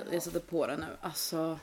[0.00, 0.86] Okej, jag sätter på den nu.
[1.00, 1.58] Alltså,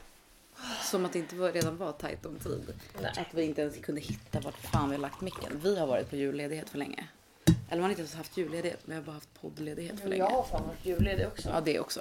[0.84, 2.74] som att det inte var, redan var tajt om tid.
[3.02, 3.12] Nej.
[3.18, 5.60] Att vi inte ens kunde hitta vart fan vi har lagt micken.
[5.64, 7.08] Vi har varit på julledighet för länge.
[7.46, 10.24] Eller man har inte ens haft julledighet, vi har bara haft poddledighet för länge.
[10.24, 11.50] Jag har fan varit julledig också.
[11.50, 12.00] Ja, det också.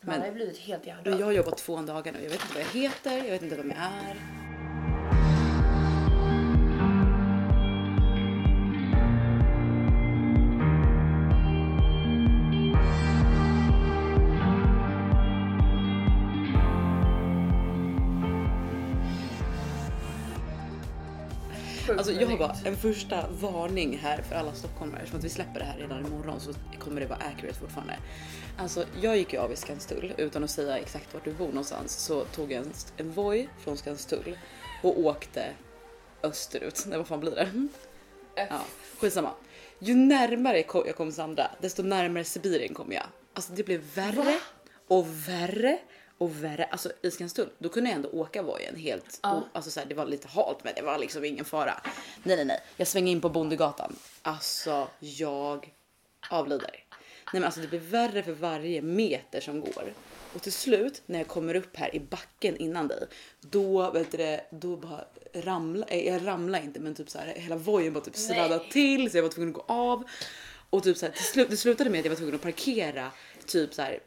[0.00, 1.20] Man har Men ju blivit helt men hjärndöd.
[1.20, 2.22] jag har jobbat två dagar nu.
[2.22, 4.49] Jag vet inte vad jag heter, jag vet inte vem jag är.
[22.00, 25.06] Alltså jag har bara en första varning här för alla stockholmare.
[25.06, 27.96] Som att vi släpper det här redan imorgon så kommer det vara accurate fortfarande.
[28.58, 31.92] Alltså jag gick ju av i Skanstull utan att säga exakt vart du bor någonstans.
[31.92, 34.38] Så tog jag en, en Voi från Skanstull
[34.82, 35.44] och åkte
[36.22, 36.84] österut.
[36.86, 37.48] Nej vad fan blir det?
[38.34, 38.60] Ja,
[38.98, 39.30] skitsamma.
[39.78, 43.04] Ju närmare jag kom Sandra, desto närmare Sibirien kom jag.
[43.34, 44.38] Alltså det blev värre
[44.88, 45.78] och värre
[46.20, 46.64] och värre.
[46.64, 49.20] Alltså i Skanstull, då kunde jag ändå åka vojen helt.
[49.22, 49.32] Ja.
[49.32, 51.80] Och, alltså så här, det var lite halt men det var liksom ingen fara.
[52.22, 53.96] Nej nej nej, jag svänger in på Bondegatan.
[54.22, 55.72] Alltså jag
[56.30, 56.84] avlider.
[57.32, 59.94] Nej men alltså det blir värre för varje meter som går.
[60.34, 63.06] Och till slut när jag kommer upp här i backen innan dig,
[63.40, 67.26] då vet du det, då bara ramla, eh, jag ramlar inte men typ så här
[67.36, 70.04] hela vojen bara typ sladdade till så jag var tvungen att gå av.
[70.70, 73.10] Och typ så här, till slut, det slutade med att jag var tvungen att parkera
[73.46, 74.00] typ så här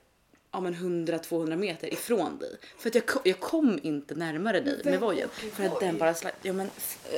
[0.54, 2.56] ja men 100-200 meter ifrån dig.
[2.78, 5.30] För att jag, ko- jag kom inte närmare dig med vojen.
[5.30, 6.70] För att den bara sladd, ja men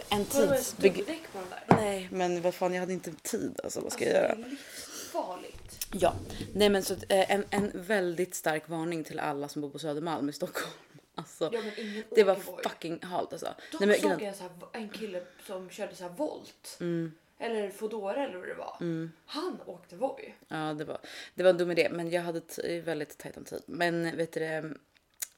[0.10, 1.76] en där?
[1.78, 4.36] Nej men vad fan jag hade inte tid alltså vad ska jag Alltså, göra?
[4.36, 5.88] det är livsfarligt.
[5.94, 6.14] Ja,
[6.54, 10.30] nej men så eh, en, en väldigt stark varning till alla som bor på Södermalm
[10.30, 10.72] i Stockholm.
[11.18, 11.62] Alltså, Ja,
[12.16, 13.54] det var fucking halt alltså.
[13.72, 16.78] Dock Nej, men, såg jag så här, en kille som körde så här volt.
[16.80, 17.12] Mm.
[17.40, 18.78] Eller Foodora eller vad det var.
[19.26, 20.34] Han åkte Voi.
[20.48, 20.98] Ja, det var,
[21.36, 23.62] det var en dum idé, men jag hade t- väldigt tajt om tid.
[23.66, 24.74] Men vet du det,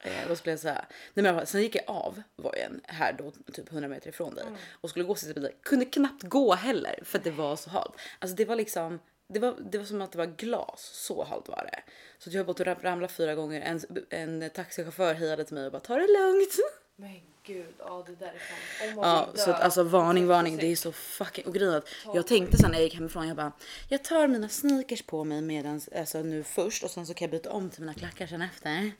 [0.03, 0.85] eh, vad skulle jag säga?
[1.13, 4.43] Nej, men sen gick jag av vojen här då, typ 100 meter ifrån dig
[4.81, 5.49] och skulle gå sitta bil.
[5.63, 7.91] Kunde knappt gå heller för att det var så halt.
[8.19, 8.99] Alltså det var liksom,
[9.29, 11.79] det var, det var som att det var glas, så halt var det.
[12.17, 13.61] Så att jag har gått och ram- ramlat fyra gånger.
[13.61, 16.53] En, en taxichaufför hejade till mig och bara ta det lugnt.
[16.99, 18.97] Men gud, ja det där är fan.
[19.01, 20.57] Ja, så att alltså varning, varning.
[20.57, 20.81] Det är 36.
[20.81, 21.45] så fucking...
[21.45, 23.51] Och grejen att jag tänkte sen när jag gick hemifrån, jag bara
[23.89, 27.31] jag tar mina sneakers på mig medans, alltså nu först och sen så kan jag
[27.31, 28.91] byta om till mina klackar sen efter.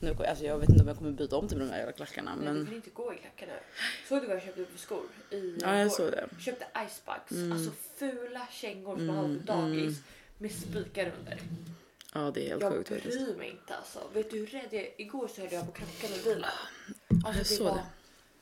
[0.00, 2.34] Nu, alltså jag vet inte om jag kommer byta om till de här jävla klackarna
[2.36, 3.52] Nej, du men kan inte gå i klackar nu.
[4.08, 5.02] Såg du vad jag köpte för skor?
[5.30, 5.96] I Ja, jag igår?
[5.96, 6.18] såg det.
[6.18, 6.40] Mm.
[6.40, 7.52] Köpte icebugs.
[7.52, 9.98] Alltså fula kängor som man har på dagis.
[10.38, 11.40] Med spikar under.
[12.14, 13.18] Ja det är helt Jag sjukt faktiskt.
[13.26, 14.00] bryr mig inte alltså.
[14.14, 16.50] Vet du hur rädd jag Igår så höll jag på att krocka med bilen.
[17.08, 17.86] jag Alltså, såg var, det.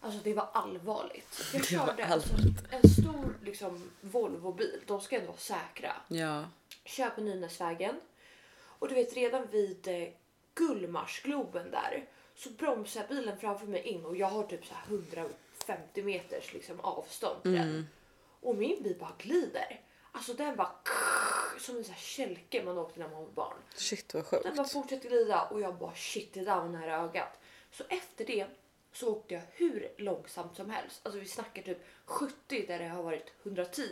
[0.00, 1.40] Alltså det var allvarligt.
[1.52, 2.34] Jag Det körde alltså,
[2.70, 4.80] en stor liksom, Volvo-bil.
[4.86, 5.92] De ska ändå vara säkra.
[6.08, 6.44] Ja,
[6.84, 8.00] Kör på Nynäsvägen.
[8.78, 10.08] Och du vet redan vid eh,
[10.54, 16.02] Gullmarsgloben där så bromsar bilen framför mig in och jag har typ så här 150
[16.02, 17.86] meters liksom avstånd till den.
[18.40, 19.80] Och min bil bara glider.
[20.16, 20.72] Alltså den bara
[21.58, 23.56] som en sån här kälke man åkte när man var barn.
[23.74, 24.42] shit vad sjukt.
[24.42, 27.40] Den bara fortsätter glida och jag bara shit det där var nära ögat.
[27.70, 28.46] Så efter det
[28.92, 31.00] så åkte jag hur långsamt som helst.
[31.02, 33.82] Alltså vi snackar typ 70 där det har varit 110.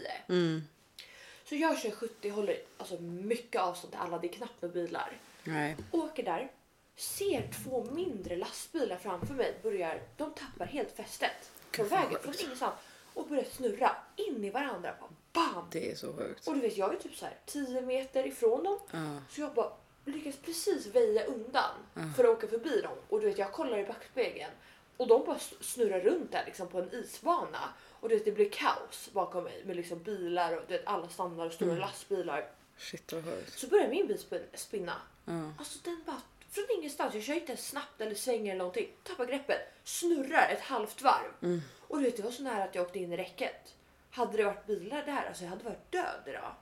[1.45, 5.19] Så jag kör 70, håller alltså mycket avstånd till alla, det är knappt med bilar.
[5.45, 5.77] Nej.
[5.91, 6.53] Åker där,
[6.97, 11.51] ser två mindre lastbilar framför mig börjar, de tappar helt fästet.
[11.79, 12.75] Vad vägen, från ingenstans.
[13.15, 14.95] Och börjar snurra in i varandra.
[15.01, 15.65] Bara bam!
[15.71, 16.49] Det är så sjukt.
[16.49, 18.79] Och du vet jag är typ så här 10 meter ifrån dem.
[18.91, 19.17] Ja.
[19.31, 19.73] Så jag bara
[20.05, 21.71] lyckas precis väja undan
[22.17, 22.97] för att åka förbi dem.
[23.09, 24.53] Och du vet jag kollar i backspegeln
[24.97, 27.73] och de bara snurrar runt där liksom på en isbana.
[28.01, 31.09] Och du vet det blir kaos bakom mig med liksom bilar och du vet alla
[31.09, 32.51] stannar och stora lastbilar.
[32.79, 33.59] Shit vad sjukt.
[33.59, 34.95] Så börjar min bil spin- spinna.
[35.25, 35.53] Ja.
[35.59, 36.21] Alltså den bara
[36.51, 38.89] från ingenstans, jag kör inte ens snabbt eller svänger eller någonting.
[39.03, 41.61] Tappar greppet, snurrar ett halvt varv.
[41.89, 43.75] Och du vet det var så nära att jag åkte in i räcket.
[44.15, 46.55] Hade det varit bilar där, alltså jag hade varit död idag.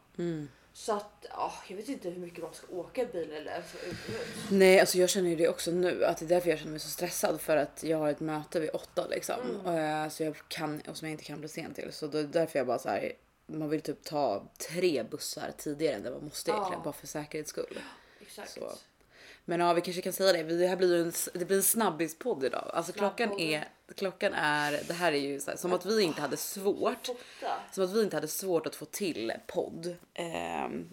[0.73, 3.77] Så att, ja, jag vet inte hur mycket man ska åka bil eller alltså.
[4.51, 6.81] Nej, alltså jag känner ju det också nu att det är därför jag känner mig
[6.81, 9.35] så stressad för att jag har ett möte vid åtta liksom.
[9.65, 10.03] Mm.
[10.05, 12.23] Eh, så jag kan och som jag inte kan bli sen till så då är
[12.23, 13.13] det därför jag bara så här.
[13.47, 16.85] Man vill typ ta tre bussar tidigare än det man måste egentligen Ja.
[16.85, 17.79] bara för säkerhets skull.
[18.21, 18.51] Exakt.
[18.51, 18.73] Så.
[19.45, 20.43] Men ja, vi kanske kan säga det.
[20.43, 22.71] Det här blir en, det blir en snabbispodd idag.
[22.75, 26.21] Alltså klockan är, klockan är, det här är ju så här, som att vi inte
[26.21, 27.09] hade svårt.
[27.73, 29.97] Som att vi inte hade svårt att få till podd.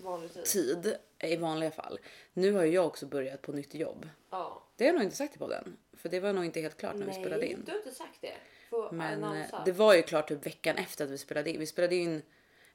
[0.04, 0.96] Vanlig tid.
[1.20, 2.00] i vanliga fall.
[2.34, 4.10] Nu har ju jag också börjat på nytt jobb.
[4.30, 4.64] Ja.
[4.76, 5.78] Det har jag nog inte sagt i podden.
[5.94, 7.64] För det var nog inte helt klart när vi spelade Nej, in.
[7.66, 8.34] du har inte sagt det.
[8.70, 9.62] Får Men eh, annonsa.
[9.66, 11.60] det var ju klart typ veckan efter att vi spelade in.
[11.60, 12.22] Vi spelade in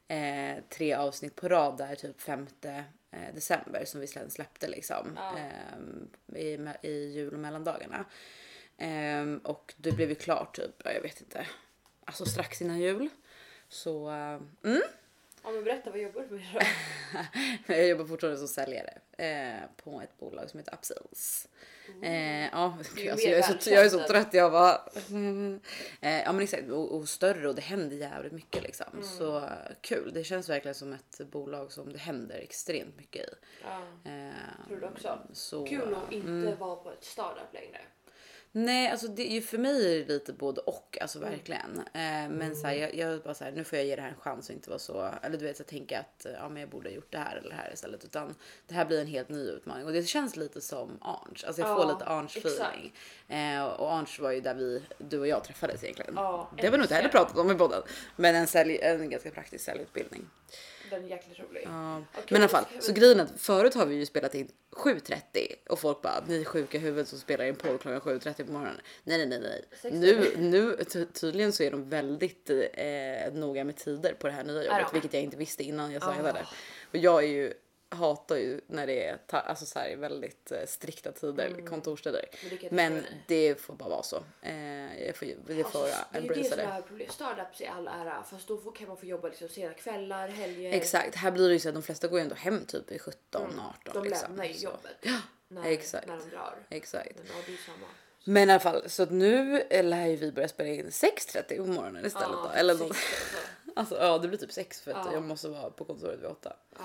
[0.09, 5.19] eh, tre avsnitt på rad där typ femte eh, december som vi sen släppte liksom
[5.37, 8.05] ehm, i, me- i jul och mellandagarna.
[8.79, 11.47] Ehm, och det blev ju klart typ, ja, jag vet inte,
[12.05, 13.09] alltså strax innan jul.
[13.69, 14.83] Så eh, mm,
[15.45, 16.61] Ja men berätta vad jobbar du med då?
[17.75, 21.49] jag jobbar fortfarande som säljare eh, på ett bolag som heter Upsells.
[22.03, 24.35] Eh, ja, är alltså, jag, är så, jag är så trött.
[24.35, 24.81] Jag bara...
[25.11, 25.61] Mm.
[26.01, 28.87] Eh, ja men exakt och, och större och det händer jävligt mycket liksom.
[28.93, 29.05] Mm.
[29.05, 29.49] Så
[29.81, 30.13] kul.
[30.15, 33.35] Det känns verkligen som ett bolag som det händer extremt mycket i.
[33.63, 35.19] Ja, Eh, tror du också?
[35.33, 36.59] så, Kul att inte mm.
[36.59, 37.81] vara på ett startup längre.
[38.55, 41.31] Nej, alltså det är ju för mig är det lite både och, alltså Mm.
[41.31, 41.79] verkligen.
[41.79, 44.09] Eh, men så här, jag, jag bara så här, nu får jag ge det här
[44.09, 46.71] en chans och inte vara så, eller du vet, så tänka att ja, men jag
[46.71, 48.35] borde ha gjort det här eller det här istället, utan
[48.69, 51.45] det här blir en helt ny utmaning och det känns lite som Arns.
[51.45, 52.95] Alltså jag Ja, får lite Arns feeling.
[53.29, 56.13] Eh, och Arns var ju där vi, du och jag träffades egentligen.
[56.17, 57.83] Ja, det har vi nog inte heller pratat om i podden,
[58.17, 60.31] men en, sälj, en ganska praktisk säljutbildning.
[60.93, 61.63] Den är jäkligt rolig.
[61.65, 62.03] Ja.
[62.13, 64.49] Okej, men i alla fall, så grejen är att förut har vi ju spelat in
[64.71, 65.21] 7.30
[65.69, 68.53] och folk bara ni är sjuka i huvudet som spelar in podd klockan 7.30 på
[68.53, 68.81] morgonen.
[69.05, 69.93] Nej nej nej nej.
[69.93, 74.45] Nu, nu ty- tydligen så är de väldigt eh, noga med tider på det här
[74.45, 76.41] nya jobbet vilket jag inte visste innan jag signade.
[76.41, 76.55] Ah.
[76.91, 77.53] Och jag är ju
[77.93, 81.67] hatar ju när det är alltså så här, väldigt eh, strikta tider, Mm.
[81.67, 82.25] kontorstider.
[82.43, 84.23] Men jag Men det får bara vara så.
[84.43, 87.13] Eh, jag får, det får Alltså, det är ju det som är problemet.
[87.15, 90.73] Startups i all ära fast då får- kan man få jobba liksom sena kvällar, helger.
[90.73, 92.99] Exakt, här blir det ju så att de flesta går ju ändå hem typ i
[92.99, 94.29] 17, 18 De liksom.
[94.29, 95.05] lämnar ju jobbet
[95.49, 96.07] när, exakt.
[96.09, 96.55] när de drar.
[96.71, 97.17] Exakt.
[97.17, 97.27] Men
[97.67, 97.87] ja.
[98.25, 101.67] Men i alla fall, så att nu lär ju vi börja spela in 6.30 på
[101.67, 102.59] morgonen istället Ja, då.
[102.59, 102.97] Eller något.
[103.77, 105.13] Alltså ja, det blir typ 6 för att Ja.
[105.13, 106.57] jag måste vara på kontoret vid 8.
[106.79, 106.85] Ja,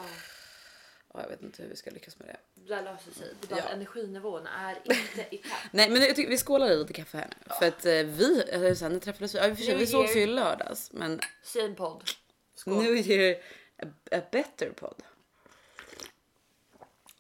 [1.18, 2.38] Ja, jag vet inte hur vi ska lyckas med det.
[2.54, 3.34] det där löser sig.
[3.42, 3.66] Det är bara Ja.
[3.66, 5.52] att energinivån är inte i kapp.
[5.72, 7.54] Nej men jag tycker vi skålar i lite kaffe här nu.
[7.60, 9.80] För att eh, vi, alltså, sen när träffades vi, ja, i och för sig, New
[9.80, 10.34] vi sågs ju i year.
[10.34, 10.92] lördags.
[10.94, 11.20] Men
[11.60, 12.04] en podd.
[12.56, 12.84] Skål.
[12.84, 13.42] nu är det
[13.84, 15.04] a, a better podd.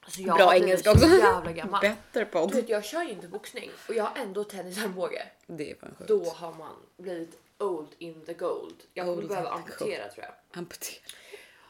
[0.01, 1.17] Alltså, jag Bra engelska så också.
[1.17, 1.81] jävla gammal.
[1.81, 2.55] Better Du podd.
[2.55, 5.27] vet, jag kör ju inte boxning och jag har ändå tennisarmbåge.
[5.47, 6.07] Det är fan sjukt.
[6.07, 8.75] Då har man blivit old in the gold.
[8.93, 10.33] Jag kommer behöva amputera tror jag.
[10.59, 10.99] Amputera.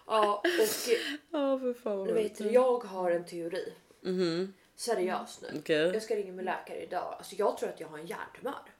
[0.08, 0.68] Ja, och
[1.32, 3.74] Ja för fan vad du vet, jag har en teori.
[4.02, 4.54] Mhm.
[4.76, 5.60] Seriöst nu.
[5.60, 5.92] Okej.
[5.94, 7.16] Jag ska ringa min läkare idag.
[7.18, 8.74] Alltså jag tror att jag har en hjärntumör.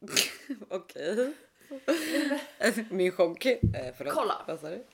[0.68, 1.32] Okej.
[2.90, 3.46] Min chock.
[3.46, 3.58] Eh,
[3.96, 4.14] förlåt.
[4.14, 4.44] Kolla.
[4.48, 4.84] Vad sa du?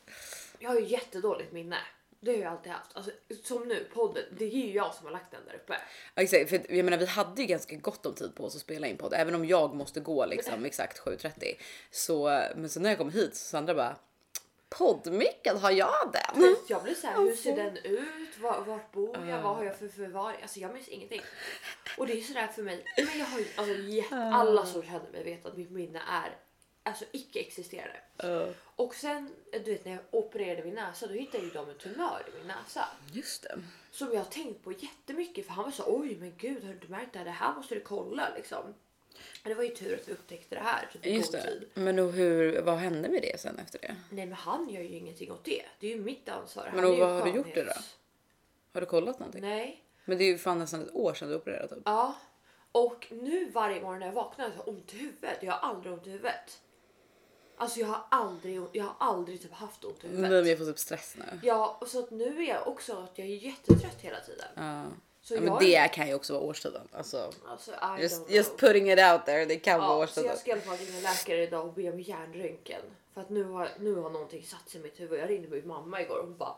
[0.59, 1.77] Jag har ju jättedåligt minne.
[2.21, 2.97] Det har jag alltid haft.
[2.97, 3.11] Alltså,
[3.43, 4.23] som nu, podden.
[4.39, 5.77] Det är ju jag som har lagt den där uppe.
[6.15, 8.87] Exakt, för jag menar vi hade ju ganska gott om tid på oss att spela
[8.87, 11.55] in podd, även om jag måste gå liksom exakt 7.30.
[11.91, 13.97] Så, men så när jag kom hit så Sandra bara
[14.79, 16.57] poddmicken, har jag den?
[16.67, 18.39] Jag blir såhär, hur ser den ut?
[18.39, 19.43] Var, vart bor jag?
[19.43, 20.43] Vad har jag för förvaring?
[20.43, 21.21] Alltså jag minns ingenting.
[21.99, 22.85] Och det är sådär för mig.
[22.97, 26.37] Men jag har ju, alltså, alla som känner mig vet att mitt minne är
[26.83, 28.01] alltså icke-existerande.
[28.17, 28.47] Ja,
[28.77, 32.23] Och sen, du vet när jag opererade min näsa, då hittade ju de en tumör
[32.29, 32.89] i min näsa.
[33.13, 33.59] just det.
[33.91, 36.75] Som jag har tänkt på jättemycket för han var så oj men gud har du
[36.75, 37.25] inte märkt det här?
[37.25, 38.75] Det här måste du kolla liksom.
[39.43, 41.43] Men det var ju tur att vi upptäckte det här i Just det.
[41.43, 41.69] tid.
[41.75, 43.97] Men då hur, vad hände med det sen efter det?
[44.11, 45.63] Nej men han gör ju ingenting åt det.
[45.81, 46.71] Det är ju mitt ansvar.
[46.75, 47.73] Men då vad har du gjort det då?
[48.73, 49.41] Har du kollat någonting?
[49.41, 49.85] Nej.
[50.05, 51.83] Men det är ju fan nästan ett år sedan du opererade typ.
[51.85, 52.15] Ja.
[52.73, 55.39] Och nu varje morgon när jag vaknar så har jag ont i huvudet.
[55.43, 56.61] Jag har aldrig ont i huvudet.
[57.57, 60.31] Alltså jag har aldrig, jag har aldrig typ haft ont i huvudet.
[60.31, 61.25] men jag får typ stress nu.
[61.43, 64.49] Ja, och så att nu är jag också att jag är jättetrött hela tiden.
[64.55, 64.85] Ja.
[65.31, 66.89] Så ja men jag det kan ju också vara årstiden.
[66.93, 70.29] Alltså, Alltså, just, just putting it out there, det kan vara Ja, så årstiden.
[70.29, 72.83] jag ska i alla fall ringa läkare idag och be om hjärnröntgen.
[73.15, 75.21] För att nu har, nu har någonting satt sig i mitt huvud.
[75.21, 76.57] Jag ringde min mamma igår och hon bara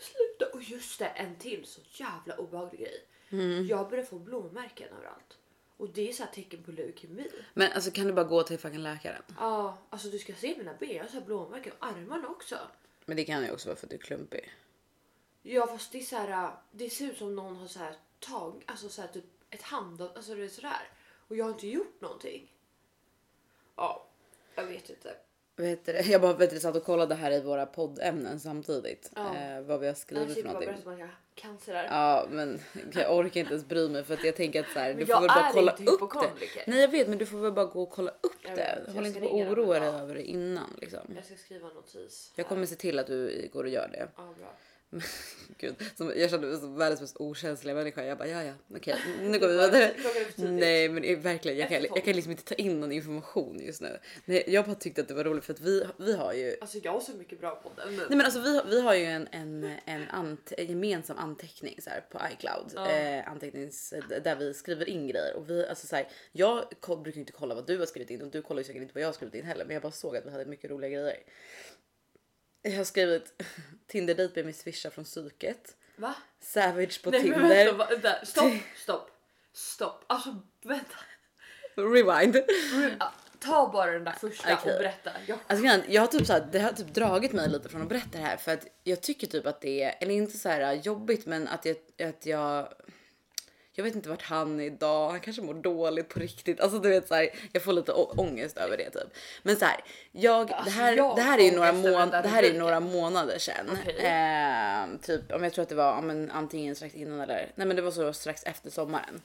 [0.00, 0.56] sluta.
[0.56, 3.04] Och just det, en till så jävla obehaglig grej.
[3.30, 3.66] Mm.
[3.66, 5.36] Jag börjar få blåmärken överallt.
[5.76, 7.30] Och det är så tecken på leukemi.
[7.54, 9.22] Men alltså kan du bara gå till fucking läkaren?
[9.38, 10.90] Ja, alltså du ska se mina ben.
[10.96, 12.56] Jag har så här blåmärken och armarna också.
[13.04, 14.52] Men det kan ju också vara för att du är klumpig.
[15.42, 16.50] Ja, fast det är så här.
[16.70, 20.02] Det ser ut som någon har så här tag, alltså så här typ ett hand,
[20.02, 20.88] alltså det är sådär.
[21.28, 22.52] Och jag har inte gjort någonting.
[23.76, 24.06] Ja,
[24.54, 25.14] jag vet inte.
[25.56, 29.10] Vet du, jag bara vet du, satt och kollade här i våra poddämnen samtidigt.
[29.16, 29.36] Ja.
[29.36, 31.08] Eh, vad vi har skrivit för någonting.
[31.66, 32.60] Ja men
[32.92, 35.20] jag orkar inte ens bry mig för att jag tänker att så här, du får
[35.20, 36.64] väl bara kolla upp det.
[36.66, 38.82] Nej jag vet men du får väl bara gå och kolla upp Jag det.
[38.86, 41.00] vet, Håll inte på och oroa dig över det innan liksom.
[41.16, 42.32] Jag ska skriva notis.
[42.36, 44.08] Jag kommer se till att du går och gör det.
[44.16, 44.52] Ja, bra.
[45.58, 48.04] Gud, som, jag kände mig som världens mest okänsliga människa.
[48.04, 49.92] Jag bara ja ja okej nu går vi vidare.
[50.36, 53.98] Nej men verkligen jag kan, jag kan liksom inte ta in någon information just nu.
[54.24, 56.78] Nej, jag bara tyckte att det var roligt för att vi, vi har ju Alltså
[56.82, 57.96] jag har så mycket bra på den.
[57.96, 61.90] Nej men alltså vi, vi har ju en, en, en, ant, en gemensam anteckning så
[61.90, 62.72] här, på iCloud.
[62.74, 62.90] Ja.
[62.90, 63.94] Eh, antecknings,
[64.24, 65.36] där vi skriver in grejer.
[65.36, 66.64] Och vi, alltså, så här, jag
[67.02, 69.02] brukar inte kolla vad du har skrivit in och du kollar ju säkert inte vad
[69.02, 69.64] jag har skrivit in heller.
[69.64, 71.18] Men jag bara såg att vi hade mycket roliga grejer.
[72.62, 73.42] Jag har skrivit
[73.86, 75.76] Tinder-dejt med min swisha från psyket.
[75.96, 76.14] Va?
[76.40, 77.48] Savage på Nej men Tinder.
[77.48, 78.24] vänta, va- vänta.
[78.26, 79.10] Stopp, stopp,
[79.52, 80.04] stopp.
[80.06, 80.96] Alltså vänta.
[81.74, 82.36] Rewind.
[83.40, 84.72] Ta bara den där första Okej.
[84.72, 85.10] och berätta.
[85.26, 85.38] Jag...
[85.46, 88.18] Alltså jag har typ så här, det har typ dragit mig lite från att berätta
[88.18, 91.26] det här för att jag tycker typ att det är, eller inte så här jobbigt
[91.26, 91.76] men att jag,
[92.08, 92.68] att jag
[93.80, 96.60] jag vet inte vart han är idag, han kanske mår dåligt på riktigt.
[96.60, 99.14] Alltså du vet så här, jag får lite ångest över det typ.
[99.42, 99.80] Men så här,
[100.12, 102.80] jag, det Alltså, här, jag det här är ju några, mån- det här är några
[102.80, 103.70] månader sedan.
[103.80, 103.96] Okej.
[104.06, 107.76] Eh, typ om jag tror att det var men, antingen strax innan eller nej men
[107.76, 109.20] det var så strax efter sommaren.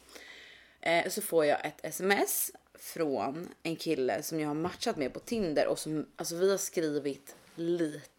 [0.82, 5.20] Eh, så får jag ett sms från en kille som jag har matchat med på
[5.20, 8.10] Tinder och som alltså vi har skrivit lite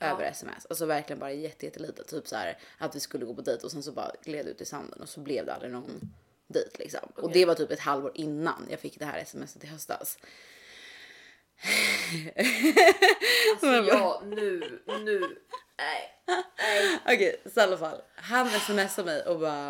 [0.00, 0.66] över sms.
[0.66, 2.04] Alltså verkligen bara jätte, jättelite.
[2.04, 4.60] Typ så här att vi skulle gå på dejt och sen så bara gled ut
[4.60, 6.00] i sanden och så blev det aldrig någon
[6.46, 7.00] dejt liksom.
[7.14, 7.34] Och Okej.
[7.34, 10.18] det var typ ett halvår innan jag fick det här smset i höstas.
[13.52, 15.20] Alltså jag nu, nu.
[15.78, 16.22] Nej.
[16.58, 17.00] Nej.
[17.04, 18.02] Okej, så i alla fall.
[18.14, 19.68] Han smsar mig och bara...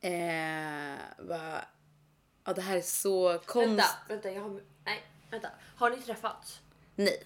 [0.00, 0.98] Eh,
[1.28, 1.64] bara
[2.44, 3.96] ja, det här är så Vänta, konstigt.
[4.08, 4.30] vänta.
[4.30, 4.60] Jag har...
[4.84, 5.48] Nej, vänta.
[5.76, 6.60] Har ni träffats?
[6.94, 7.22] Nej,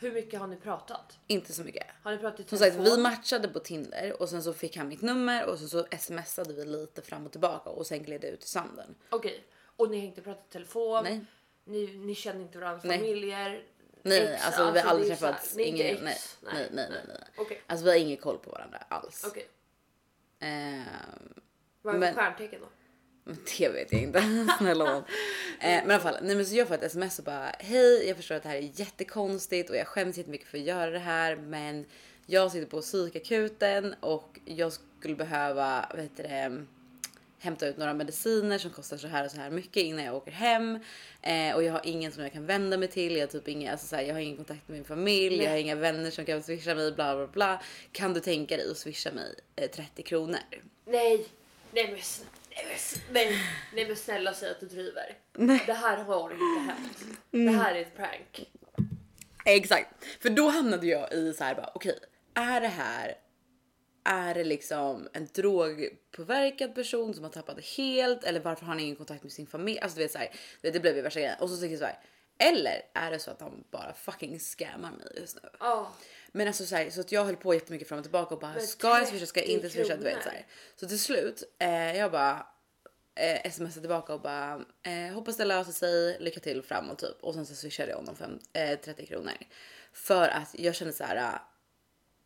[0.00, 1.18] Hur mycket har ni pratat?
[1.26, 1.86] inte så mycket.
[2.02, 2.96] Har ni pratat i Som sagt, telefon?
[2.96, 6.52] vi matchade på Tinder och sen så fick han mitt nummer och sen så smsade
[6.54, 8.94] vi lite fram och tillbaka och sen gled det ut i sanden.
[9.10, 9.44] Okej.
[9.76, 11.04] Och ni har inte pratat i telefon?
[11.04, 11.24] Nej.
[11.64, 12.98] Ni, ni känner inte varandras Nej.
[12.98, 13.64] familjer?
[14.02, 15.56] Nej, Ex, alltså, vi har aldrig det är så här- träffats.
[15.56, 16.38] Ni är inte Ingen, nej, ex?
[16.42, 17.16] nej, nej, nej, nej.
[17.36, 17.62] Okej.
[17.66, 19.24] Alltså vi har ingen koll på varandra alls.
[19.28, 19.48] Okej.
[20.40, 20.82] Ehm,
[21.82, 22.66] Vad är Men- stjärntecken då?
[23.58, 24.46] Det vet jag inte.
[24.58, 24.96] Snälla nån.
[24.96, 25.04] Eh,
[25.60, 28.16] men i alla fall, nej men så jag får ett sms och bara hej, jag
[28.16, 31.36] förstår att det här är jättekonstigt och jag skäms jättemycket för att göra det här,
[31.36, 31.84] men
[32.26, 36.64] jag sitter på psykakuten och jag skulle behöva, vad heter det,
[37.40, 40.32] hämta ut några mediciner som kostar så här och så här mycket innan jag åker
[40.32, 40.78] hem
[41.22, 43.12] eh, och jag har ingen som jag kan vända mig till.
[43.16, 45.42] Jag har typ inga, alltså så här, jag har ingen kontakt med min familj.
[45.42, 47.62] Jag har inga vänner som kan swisha mig bla bla bla.
[47.92, 50.38] Kan du tänka dig att swisha mig eh, 30 kronor?
[50.86, 51.26] Nej.
[51.72, 52.22] Nej men, sn-
[52.64, 52.78] nej,
[53.10, 53.38] nej,
[53.74, 55.18] nej men snälla säg att du driver.
[55.66, 56.98] Det här har inte hänt.
[57.32, 57.52] Mm.
[57.52, 58.50] Det här är ett prank.
[59.44, 61.98] Exakt, för då hamnade jag i så här bara okej,
[62.34, 63.14] är det här
[64.04, 68.80] är det liksom en drogpåverkad person som har tappat det helt eller varför har han
[68.80, 69.78] ingen kontakt med sin familj?
[69.78, 71.84] Alltså du vet så här, det, blev ju värsta grejen och så tänker jag så
[71.84, 71.98] här.
[72.38, 75.48] Eller är det så att han bara fucking scammar mig just nu?
[75.60, 75.92] Ja.
[76.32, 78.52] Men alltså så, här, så att jag höll på jättemycket fram och tillbaka och bara
[78.52, 79.96] Men ska jag swisha, ska jag 30 inte swisha?
[79.96, 80.46] Du vet, så, här.
[80.76, 82.46] så till slut, eh, jag bara
[83.14, 87.16] eh, smsade tillbaka och bara eh, hoppas det löser sig, lycka till framåt typ.
[87.20, 89.32] Och sen så swishade jag honom fem, eh, 30 kronor.
[89.92, 91.16] För att jag kände så här.
[91.16, 91.40] eh,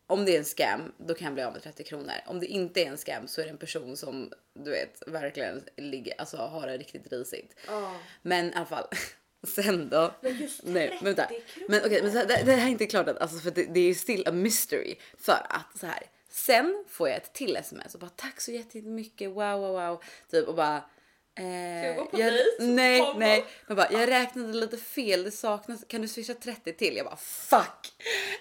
[0.07, 2.13] Om det är en scam, då kan jag bli av med 30 kronor.
[2.25, 5.63] Om det inte är en scam så är det en person som du vet verkligen
[5.77, 7.55] ligger, alltså har det riktigt risigt.
[7.67, 7.95] Ja.
[8.21, 8.87] Men i alla fall.
[9.43, 10.13] Sen då.
[10.21, 11.25] Men just Nej, 30 men vänta.
[11.25, 11.67] kronor.
[11.69, 13.63] Men okej, men så här, det, det här är inte klart att alltså för det,
[13.63, 16.03] det är ju still a mystery för att så här.
[16.29, 19.29] Sen får jag ett till sms och bara tack så jättemycket.
[19.29, 20.83] Wow, wow, wow, typ och bara.
[21.35, 22.43] Eh, jag dejt?
[22.59, 23.19] nej, Mamma.
[23.19, 25.23] nej, men bara jag räknade lite fel.
[25.23, 25.83] Det saknas.
[25.87, 26.95] Kan du swisha 30 till?
[26.97, 27.93] Jag bara fuck.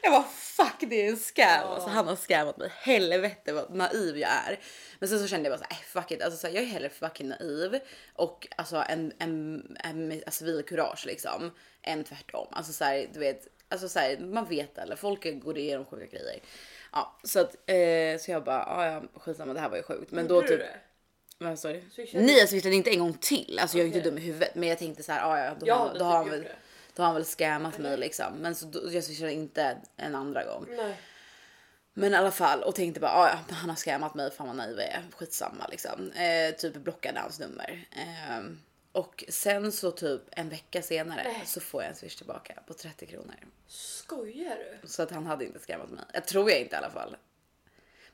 [0.03, 1.47] Jag bara fuck, det är en scam.
[1.49, 1.75] Ja.
[1.75, 2.73] Alltså, han har scammat mig.
[2.81, 4.61] Helvete vad naiv jag är.
[4.99, 6.23] Men sen så kände jag bara så här, äh, fuck it.
[6.23, 7.81] Alltså, så här, jag är hellre fucking naiv
[8.15, 11.51] och alltså en, en, en med alltså, civilkurage liksom
[11.83, 12.47] än tvärtom.
[12.51, 16.07] Alltså så här, du vet, alltså så här, man vet eller folk går igenom sjuka
[16.07, 16.41] grejer.
[16.93, 20.11] Ja, så att eh, så jag bara, "Ah, ja, skitsamma, det här var ju sjukt.
[20.11, 20.59] Men då typ.
[20.59, 20.77] det?
[21.43, 21.83] Vad sa du?
[21.91, 23.59] Swishade Nej, jag swishade inte en gång till.
[23.59, 25.67] Alltså jag är inte dum i huvudet, men jag tänkte så här, ah, ja, då,
[25.67, 26.49] Jag har, då, har han väl,
[26.95, 28.35] då har han väl scammat mig liksom.
[28.35, 30.67] Men så då, jag swishade inte en andra gång.
[30.69, 30.97] Nej.
[31.95, 34.57] Men i alla fall och tänkte bara, ah, ja, han har scammat mig, fan vad
[34.57, 36.11] naiv jag är, skitsamma liksom.
[36.11, 37.87] Eh, typ blockade hans nummer.
[37.93, 38.45] Eh,
[38.93, 41.43] och sen så typ en vecka senare Nej.
[41.47, 43.35] så får jag en swish tillbaka på 30 kronor.
[43.67, 44.89] Skojar du?
[44.89, 46.05] Så att han hade inte scammat mig.
[46.13, 47.17] Jag tror jag inte i alla fall.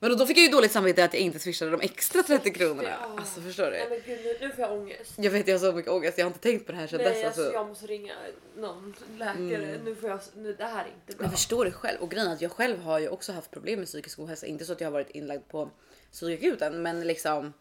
[0.01, 2.53] Men då, då fick jag ju dåligt samvete att jag inte swishade de extra 30
[2.53, 2.89] kronorna.
[2.89, 3.15] Ja.
[3.19, 3.91] Alltså förstår Nej du?
[3.91, 5.13] men gud nu, nu får jag ångest.
[5.17, 7.01] Jag vet jag har så mycket ångest, jag har inte tänkt på det här sedan
[7.03, 7.25] Nej dess.
[7.25, 7.55] alltså, Alltså.
[7.55, 8.15] jag måste ringa
[8.57, 9.65] någon läkare.
[9.65, 9.85] Mm.
[9.85, 11.25] Nu får jag, nu, det här är inte bra.
[11.25, 13.79] Jag förstår det själv och grejen är att jag själv har ju också haft problem
[13.79, 14.47] med psykisk ohälsa.
[14.47, 15.71] Inte så att jag har varit inlagd på
[16.13, 17.53] psykakuten, men liksom.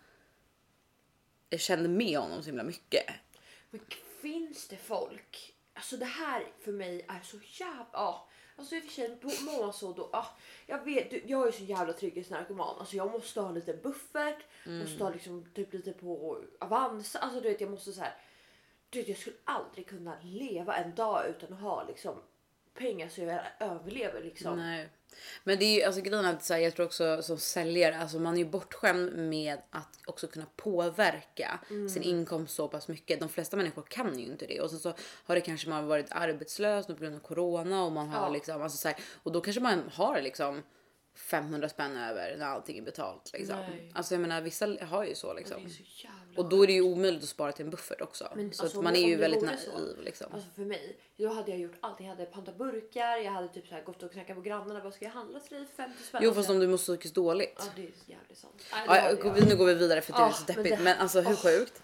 [1.49, 3.03] Jag kände med honom så himla mycket.
[3.69, 3.81] Men
[4.21, 5.53] finns det folk?
[5.73, 7.85] Alltså det här för mig är så jävla...
[7.93, 8.27] Ja.
[8.57, 10.09] Alltså i och för sig då mår man så då.
[10.13, 10.25] Ja,
[10.65, 12.79] jag vet, du, jag är så jävla trygghetsnarkoman.
[12.79, 14.45] Alltså jag måste ha lite buffert.
[14.65, 17.19] Måste ha liksom typ lite på Avanza.
[17.19, 18.15] Alltså du vet jag måste så här.
[18.89, 22.15] Du vet jag skulle aldrig kunna leva en dag utan att ha liksom
[22.73, 24.57] pengar så jag överlever liksom.
[24.57, 24.89] Nej.
[25.43, 28.19] Men det är ju alltså grejen att så här, jag tror också som säljare, alltså
[28.19, 31.59] man är ju bortskämd med att också kunna påverka
[31.93, 33.19] sin inkomst så pass mycket.
[33.19, 34.93] De flesta människor kan ju inte det och sen så
[35.25, 38.29] har det kanske man varit arbetslös på grund av corona och man har Ja.
[38.33, 40.63] liksom alltså så här, och då kanske man har liksom
[41.17, 43.55] 500 spänn över när allting är betalt liksom.
[43.59, 43.91] Nej.
[43.95, 45.65] Alltså jag menar vissa har ju så Det liksom.
[45.65, 48.31] är så jävla Och då är det ju omöjligt att spara till en buffert också.
[48.35, 50.27] Men så alltså, att man är det- ju det väldigt naiv liksom.
[50.33, 51.99] Alltså för mig, då hade jag gjort allt.
[51.99, 54.83] Jag hade pantat burkar, jag hade typ så här gått och knackat på grannarna.
[54.83, 56.21] Vad ska jag handla till dig för 50 spänn?
[56.23, 57.55] Jo fast om du mår psykiskt dåligt.
[57.59, 58.63] Ja det är jävligt sant.
[58.71, 60.75] Nej, det Ja, nu går vi vidare för det är Ah, så men deppigt.
[60.83, 61.35] Men, det- alltså hur ah.
[61.35, 61.81] sjukt?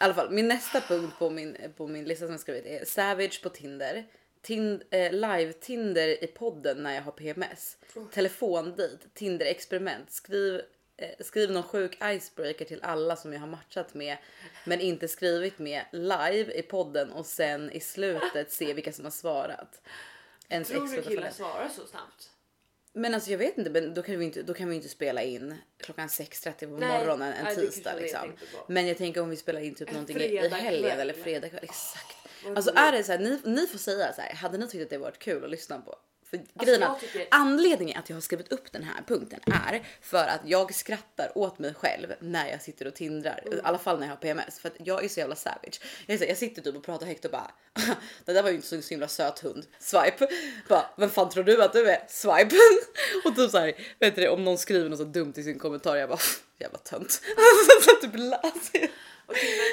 [0.00, 2.84] I alla fall min nästa punkt på min, på min lista som jag skrivit är
[2.84, 4.06] Savage på Tinder.
[4.42, 7.76] Tind, eh, live-Tinder i podden när jag har PMS.
[8.12, 10.10] Telefondejt, Tinder-experiment.
[10.10, 10.60] Skriv,
[10.96, 14.16] eh, skriv någon sjuk icebreaker till alla som jag har matchat med
[14.64, 19.10] men inte skrivit med live i podden och sen i slutet se vilka som har
[19.10, 19.82] svarat.
[20.48, 22.30] Ens Tror du killar svarar så snabbt?
[22.94, 25.22] Men alltså jag vet inte, men då kan vi inte, då kan vi inte spela
[25.22, 28.32] in klockan 6.30 på Nej, morgonen en nej, tisdag liksom.
[28.68, 31.60] Men jag tänker om vi spelar in typ En någonting i, helgen eller fredag kväll.
[31.62, 32.16] Exakt.
[32.44, 34.82] Vad Alltså är det så här, ni, ni får säga så här, hade ni tyckt
[34.82, 35.94] att det varit kul att lyssna på?
[36.32, 39.86] För Alltså, grejen att tycker- anledningen att jag har skrivit upp den här punkten är
[40.00, 43.42] för att jag skrattar åt mig själv när jag sitter och tindrar.
[43.46, 43.58] Mm.
[43.58, 45.80] I alla fall när jag har PMS för att jag är så jävla savage.
[46.06, 47.50] Jag, så, jag sitter typ och pratar högt och bara
[48.24, 49.66] det där var ju inte så, så himla söt hund.
[49.78, 50.28] Swipe.
[50.68, 52.04] Bara, vem fan tror du att du är?
[52.08, 52.56] Swipe.
[53.24, 55.96] och typ så här, vet du om någon skriver något så dumt i sin kommentar
[55.96, 56.18] jag bara
[56.58, 57.22] jävla tönt.
[58.00, 58.90] typ läser.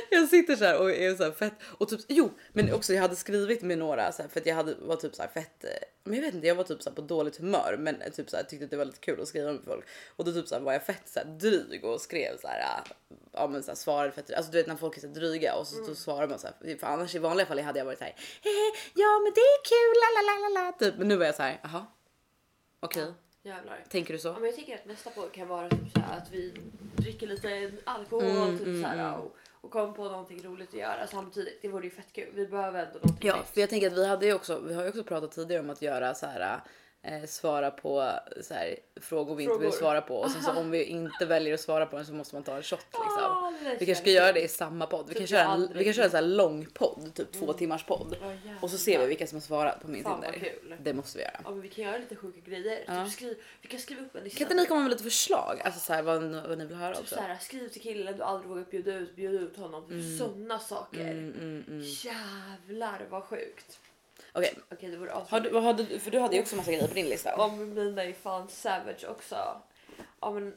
[0.09, 3.01] Jag sitter så här och är så här fett och typ jo, men också jag
[3.01, 5.63] hade skrivit med några så här, för att jag hade var typ så här fett.
[5.63, 5.69] eh,
[6.03, 8.37] Men jag vet inte, jag var typ så på dåligt humör, men eh, typ så
[8.49, 10.73] tyckte att det var lite kul att skriva med folk och då typ så var
[10.73, 12.61] jag fett så här dryg och skrev så här.
[12.61, 12.83] ah,
[13.31, 14.33] Ja, men så här svarade fett.
[14.33, 16.77] Alltså du vet när folk är så dryga och så, så svarar man så här.
[16.77, 18.15] För annars i vanliga fall hade jag varit så här.
[18.43, 19.95] Hehe, ja, men det är kul.
[20.01, 20.97] La, la, la, la, la, typ.
[20.97, 21.59] Men nu var jag så här.
[21.63, 21.85] Jaha.
[22.79, 23.13] Okej,
[23.49, 23.83] Jävlar.
[23.89, 24.27] tänker du så?
[24.27, 26.53] Ja, men jag tänker att nästa podd kan vara typ så att vi
[26.95, 29.13] dricker lite alkohol Mm, typ mm, så här, mm.
[29.13, 31.61] och, och kommer på någonting roligt att göra samtidigt.
[31.61, 32.27] Det vore ju fett kul.
[32.33, 33.49] Vi behöver ändå någonting Ja, nytt.
[33.53, 34.59] för jag tänker att vi hade ju också.
[34.59, 36.59] Vi har ju också pratat tidigare om att göra så här.
[37.01, 39.77] Eh, svara på så här, frågor vi inte vill Frågor.
[39.77, 42.35] svara på och sen så om vi inte väljer att svara på den så måste
[42.35, 43.38] man ta en shot liksom.
[43.79, 45.05] Vi kanske ska göra det i samma podd.
[45.07, 47.53] Vi Typ kan köra en, vi kan köra en så här lång podd, typ två
[47.53, 48.13] timmars podd.
[48.21, 48.57] Jävlar.
[48.61, 50.39] Och så ser vi vilka som har svarat på min Fan, Tinder.
[50.39, 50.75] kul.
[50.83, 51.41] Det måste vi göra.
[51.43, 52.83] Ja, men vi kan göra lite sjuka grejer.
[52.87, 53.05] Ja.
[53.05, 54.37] Typ skriv, vi kan skriva upp en lista.
[54.37, 55.61] Kan inte ni komma med lite förslag?
[55.63, 57.15] Alltså så här, vad, vad ni vill höra Typ också?
[57.15, 59.89] så här, skriv till killen du aldrig vågat bjuda ut, bjuda ut honom.
[59.89, 61.01] Typ sådana saker.
[61.01, 61.81] Mm, mm, mm.
[61.83, 63.79] Jävlar vad sjukt.
[64.33, 67.09] Okej, det vore har du, du, för du hade ju också massa grejer på din
[67.09, 67.29] lista.
[67.37, 69.61] Ja men mina är fan savage också.
[70.19, 70.53] Ja men.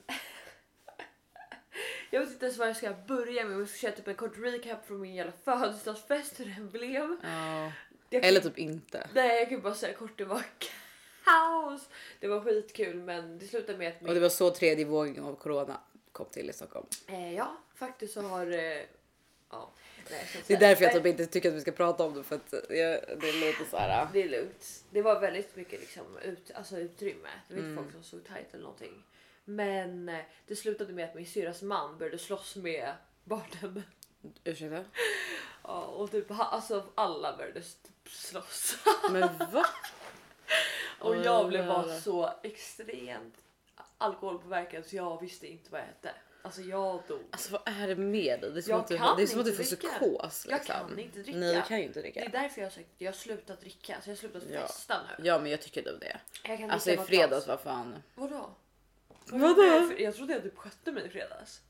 [2.15, 3.61] Jag vet inte ens var jag ska börja med.
[3.61, 7.17] Jag ska köra typ en kort recap från min jävla födelsedagsfest hur den blev.
[7.23, 9.09] Jag kan- Eller typ inte.
[9.15, 10.43] Nej jag kan bara säga kort det var
[11.25, 11.89] kaos.
[12.21, 14.15] Det var skitkul men det slutade med att Och min...
[14.15, 15.81] det var så tredje vågen av corona
[16.13, 16.87] kom till i Stockholm.
[17.09, 18.47] eh, ja faktiskt så har...
[18.47, 18.81] Eh,
[19.51, 19.73] ja.
[20.11, 22.37] Nej, Det är därför jag typ inte tycker att vi ska prata om det för
[22.37, 22.69] att jag,
[23.21, 24.09] det är lite så här.
[24.13, 24.85] Det är lugnt.
[24.91, 27.29] Det var väldigt mycket liksom ut, alltså utrymme.
[27.49, 27.85] Det var inte Mm.
[27.85, 29.03] folk som såg tajt eller någonting.
[29.45, 32.93] Men eh, det slutade med att min syrras man började slåss med
[33.25, 33.85] bartendern.
[34.45, 34.85] Ursäkta?
[35.65, 38.77] Ja, och typ alltså alla började typ slåss.
[39.11, 39.21] Men
[39.53, 39.65] va?
[41.01, 43.35] och jag blev bara så extremt
[43.99, 46.11] alkoholpåverkad så jag visste inte vad jag hette.
[46.43, 47.21] Alltså jag dog.
[47.31, 48.51] Alltså vad är det med dig?
[48.51, 49.89] Det är som Jag att du, det är som att du får dricka.
[49.89, 50.47] psykos.
[50.49, 50.75] Jag Liksom.
[50.89, 51.39] kan inte dricka.
[51.39, 52.29] Nej du kan ju inte Det är dricka.
[52.33, 53.97] därför jag har sagt att jag har slutat dricka.
[54.03, 54.61] Så jag har slutat Ja.
[54.67, 55.25] festa nu.
[55.27, 56.21] Ja men jag tycker du det.
[56.45, 58.03] Jag kan Alltså i dricka fredags vad fan.
[58.15, 58.51] Vadå?
[59.27, 59.93] Vadå?
[59.99, 61.61] Jag trodde jag typ skötte mig i fredags.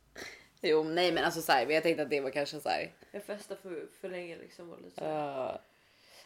[0.63, 2.93] Jo nej men alltså så här, men jag tänkte att det var kanske så här.
[3.13, 5.05] Jag festade för, för länge liksom och lite så.
[5.05, 5.57] Uh,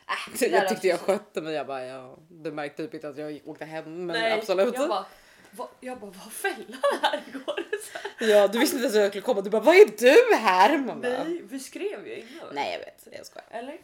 [0.09, 1.55] Äh, det där jag tyckte jag så- skötte mig.
[1.55, 4.75] Jag bara ja, du märkte typ inte att jag åkte hem men Nej, absolut.
[4.75, 5.07] Jag bara,
[5.51, 7.65] va, jag bara var fällan här igår?
[8.19, 9.41] Så Ja du visste inte ens att jag skulle komma.
[9.41, 10.79] Du bara vad är du här?
[10.79, 12.49] Bara, Nej, vi skrev ju innan.
[12.55, 13.47] nej jag vet, jag skojar.
[13.51, 13.79] Eller?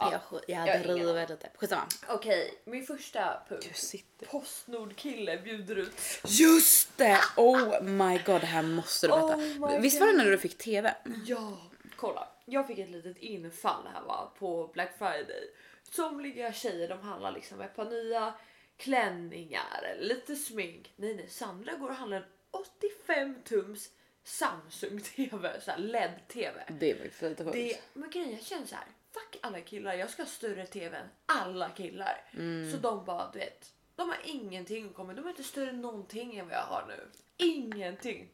[0.00, 0.20] Ja.
[0.46, 1.50] jag jag ingen driver lite.
[1.54, 1.86] Skitsamma.
[2.08, 3.94] Okej, min första punkt.
[4.30, 5.92] Postnord-kille bjuder ut.
[6.24, 7.20] Just det!
[7.36, 9.36] Oh my god, det här måste du berätta.
[9.36, 10.94] Oh Visst var det när du fick TV?
[11.26, 11.58] Ja,
[11.96, 12.28] kolla.
[12.44, 15.50] Jag fick ett litet infall här va, på Black Friday.
[15.90, 18.34] Somliga tjejer de handlar liksom ett par nya
[18.76, 20.92] klänningar lite smink.
[20.96, 23.90] Nej nej, Sandra går och handlar en 85 tums
[24.24, 26.64] Samsung TV, så här LED-TV.
[26.68, 27.54] Det var faktiskt lite sjukt.
[27.54, 28.84] Det, men grejen jag känner så här.
[29.12, 32.24] Fuck alla killar, jag ska ha större TV än alla killar.
[32.34, 32.72] Mm.
[32.72, 33.72] Så de bara, du vet.
[33.96, 35.16] De har ingenting kommit.
[35.16, 37.08] De är inte större än någonting än vad jag har nu.
[37.36, 38.28] Ingenting.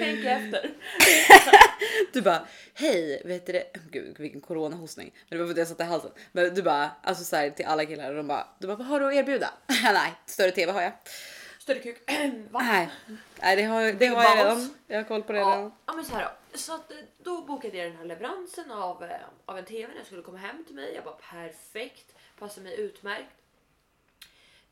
[0.00, 0.70] Tänk efter.
[2.12, 3.76] Du bara hej, vet du det?
[3.90, 5.12] Gud vilken coronahostning.
[5.28, 6.10] Men det var för att jag satte i halsen.
[6.32, 8.86] Men du bara alltså så här, till alla killar och de bara du bara vad
[8.86, 9.50] har du att erbjuda?
[9.82, 10.92] Nej, större tv har jag.
[11.58, 12.10] Större kuk.
[12.50, 12.60] Va?
[12.62, 12.88] Nej,
[13.40, 14.74] nej det har, det har jag redan.
[14.86, 15.60] Jag har koll på det redan.
[15.60, 16.30] Ja, ja men så här då.
[16.56, 19.96] Så att, eh, då bokade jag den här leveransen av, eh, av en TV när
[19.96, 20.94] jag skulle komma hem till mig.
[20.94, 23.32] Jag bara perfekt, passar mig utmärkt.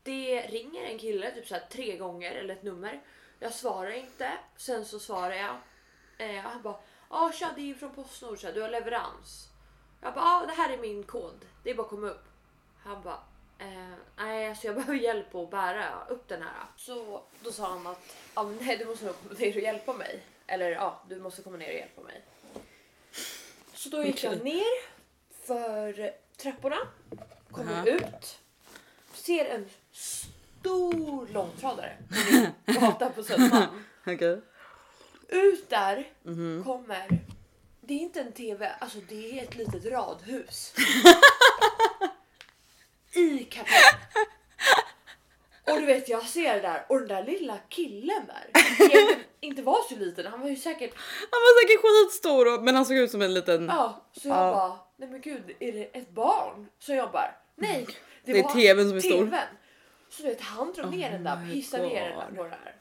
[0.03, 3.01] Det ringer en kille typ så här tre gånger eller ett nummer.
[3.39, 4.31] Jag svarar inte.
[4.57, 5.55] Sen så svarar jag.
[6.17, 6.77] Eh, han bara
[7.09, 9.49] ja tja det är från Postnord så här, du har leverans.
[10.01, 11.45] Jag bara ja det här är min kod.
[11.63, 12.25] Det är bara att komma upp.
[12.83, 13.19] Han bara
[13.59, 16.65] eh, nej alltså jag behöver hjälp att bära upp den här.
[16.75, 20.23] Så då sa han att ja, nej du måste nog komma ner och hjälpa mig.
[20.47, 22.25] Eller ja du måste komma ner och hjälpa mig.
[23.73, 24.95] Så då gick jag ner
[25.45, 26.77] för trapporna.
[27.51, 27.85] Kommer Aha.
[27.87, 28.39] ut.
[29.13, 31.97] Ser en stor långtradare
[32.65, 33.83] på på Södermalm.
[34.05, 34.41] Okej.
[35.27, 36.63] Ut där Mhm.
[36.63, 37.19] kommer...
[37.87, 40.73] Det är inte en TV, alltså det är ett litet radhus.
[43.15, 43.99] I kapell.
[45.67, 48.61] Och du vet jag ser det där och den där lilla killen där.
[49.39, 50.93] Inte var så liten, han var ju säkert...
[51.31, 53.65] Han var säkert skitstor och- men han såg ut som en liten.
[53.67, 54.51] Ja, så jag Ja.
[54.51, 57.37] bara, nej men gud är det ett barn som jobbar?
[57.55, 57.87] Nej,
[58.23, 59.25] det, Det är TVn som är stor.
[59.25, 59.39] TVn.
[60.09, 62.49] Så du vet han drar ner den där, my hissar ner den där på det
[62.49, 62.75] där.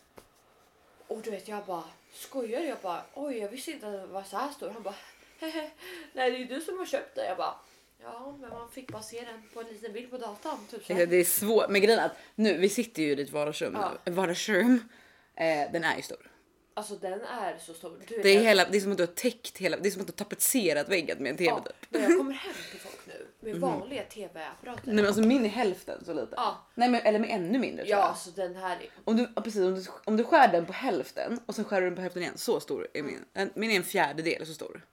[1.09, 2.61] Och du vet jag bara skojar?
[2.61, 4.71] Jag bara oj jag visste inte att det var så här stor.
[4.71, 4.95] Han bara
[5.41, 5.73] nej
[6.13, 7.25] det är ju du som har köpt den.
[7.25, 7.55] Jag bara
[8.05, 10.59] ja men man fick bara se den på en liten bild på datan.
[10.71, 10.93] Typ så.
[10.93, 13.75] Det är svårt men grejen är att nu vi sitter ju i ditt vardagsrum.
[13.81, 13.93] Ja.
[14.07, 14.13] nu.
[14.13, 14.89] Vardagsrum.
[15.37, 16.31] Eh, den är ju stor.
[16.77, 18.01] Alltså den är så stor.
[18.09, 19.91] Du Det är, jag- hela, det är som att du har täckt hela, det är
[19.91, 21.77] som att du har tapetserat väggen med en tv ja, typ.
[21.91, 24.83] När jag kommer hem till folk nu med vanliga tv-apparater.
[24.87, 26.35] Nej men alltså min är hälften så lite.
[26.37, 26.67] Ja.
[26.75, 28.09] Nej men eller med ännu mindre tror Ja, jag.
[28.09, 30.73] alltså den här är Om du, ja, precis, om, du, om du skär den på
[30.73, 32.39] hälften och sen skär du den på hälften igen.
[32.39, 33.25] Så stor är min.
[33.35, 34.85] En, min är en fjärdedel så stor.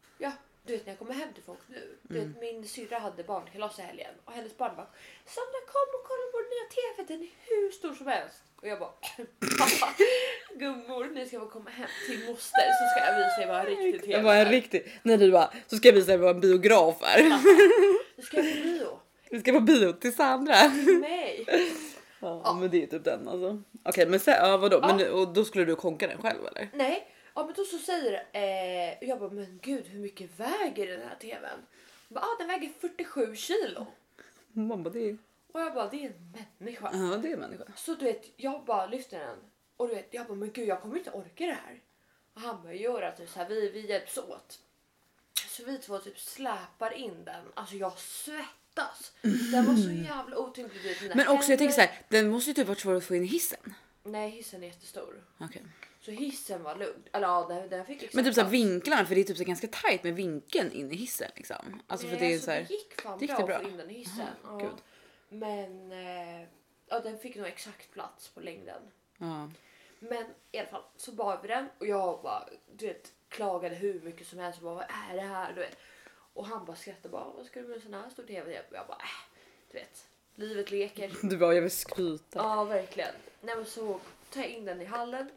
[0.64, 1.98] Ja, du vet när jag kommer hem till folk nu.
[2.02, 4.88] Du vet, min syrra hade barnkalas i helgen och hennes barn bara
[5.26, 8.42] Sandra kom och kolla på den nya tvn, den är hur stor som helst.
[8.62, 8.90] Och jag bara
[9.60, 9.94] pappa,
[10.56, 13.66] gummor nu ska jag komma hem till moster så ska jag visa er vad en
[13.66, 15.00] riktig tv Jag var en riktig.
[15.04, 17.24] Nej du bara så ska jag visa dig vad en biograf är.
[18.16, 19.00] Nu ska jag på bio.
[19.30, 20.56] Vi ska på bio till Sandra.
[21.02, 21.46] Nej.
[22.20, 23.62] Ja, men det är typ den alltså.
[23.84, 24.80] Okej men sen, ja, vadå?
[24.82, 24.96] Ja.
[24.96, 26.70] Men, och då skulle du konka den själv eller?
[26.74, 31.02] Nej, ja, men då så säger eh, jag bara men gud hur mycket väger den
[31.08, 31.42] här tvn?
[32.08, 33.88] Jag Bara, ah, den väger 47 kilo.
[34.54, 35.18] Man bara, det är,
[35.52, 36.90] Och jag bara det är en människa.
[36.94, 37.64] ja, det är människa.
[37.76, 39.38] Så du vet, jag bara lyfter den
[39.78, 41.82] och du vet, jag bara men gud jag kommer inte orka det här.
[42.34, 44.60] Och han bara gör att typ, så här, vi, vi hjälps åt.
[45.48, 47.46] Så vi två typ släpar in den.
[47.54, 49.14] Alltså jag svettas.
[49.52, 51.12] Den var så jävla otymplig.
[51.16, 53.24] Men också jag tänker så här, den måste ju typ varit svår att få in
[53.24, 53.74] i hissen.
[54.04, 55.24] Nej hissen är jättestor.
[55.38, 55.62] Okej.
[56.02, 57.04] Så hissen var lugn.
[57.14, 58.54] Eller ja den, den fick exakt Men typ så här plats.
[58.54, 61.82] vinklarna för det är typ så ganska tajt med vinkeln in i hissen liksom.
[61.88, 62.66] Alltså för Nej, det är alltså, så här.
[62.68, 63.56] det gick fan gick bra, det bra?
[63.56, 64.28] att få in den i hissen.
[64.46, 64.70] Aha, ja.
[65.30, 66.48] Men eh,
[66.88, 68.82] ja, den fick nog exakt plats på längden.
[69.18, 69.50] Ja.
[70.00, 74.02] Men i alla fall så bar vi den och jag bara du vet klagade hur
[74.02, 75.78] mycket som helst och bara vad är det här du vet.
[76.34, 78.54] Och han bara skrattade bara vad ska du med en sån här stor tv?
[78.72, 79.40] Jag bara äh,
[79.72, 81.12] du vet livet leker.
[81.30, 82.40] Du bara jag vill skryta.
[82.40, 83.14] Ja verkligen.
[83.42, 84.00] Nej men så
[84.34, 85.30] tar jag in den i hallen.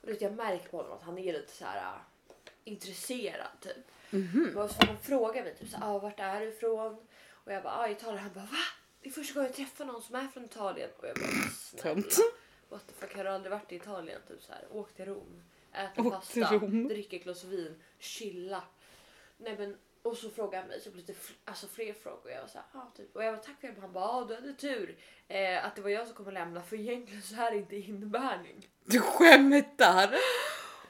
[0.00, 2.00] Och du vet jag märker på honom att han är lite så här äh,
[2.64, 3.76] intresserad typ.
[4.10, 4.56] Mhm.
[4.56, 6.96] Och så han frågar mig typ så här, ah, vart är du ifrån?
[7.30, 8.18] Och jag bara ah, Italien.
[8.18, 8.64] Han bara va?
[9.00, 10.90] Det är första gången jag träffar någon som är från Italien.
[10.96, 12.02] Och jag bara snälla.
[12.68, 14.20] What the fuck har du aldrig varit i Italien?
[14.28, 16.88] Typ så här, åk till Rom, äta Åk pasta, Rom.
[16.88, 18.62] dricka ett glas vin, chilla.
[19.36, 22.32] Nej men och så frågade han mig typ lite alltså fler frågor.
[22.32, 23.16] Jag var så här, ah, typ.
[23.16, 23.80] Och jag var tack för det.
[23.80, 26.76] Han bara ah, du hade tur eh, att det var jag som kommer lämna för
[26.76, 28.68] egentligen så här är inte inbärning.
[28.84, 30.14] Du skämtar!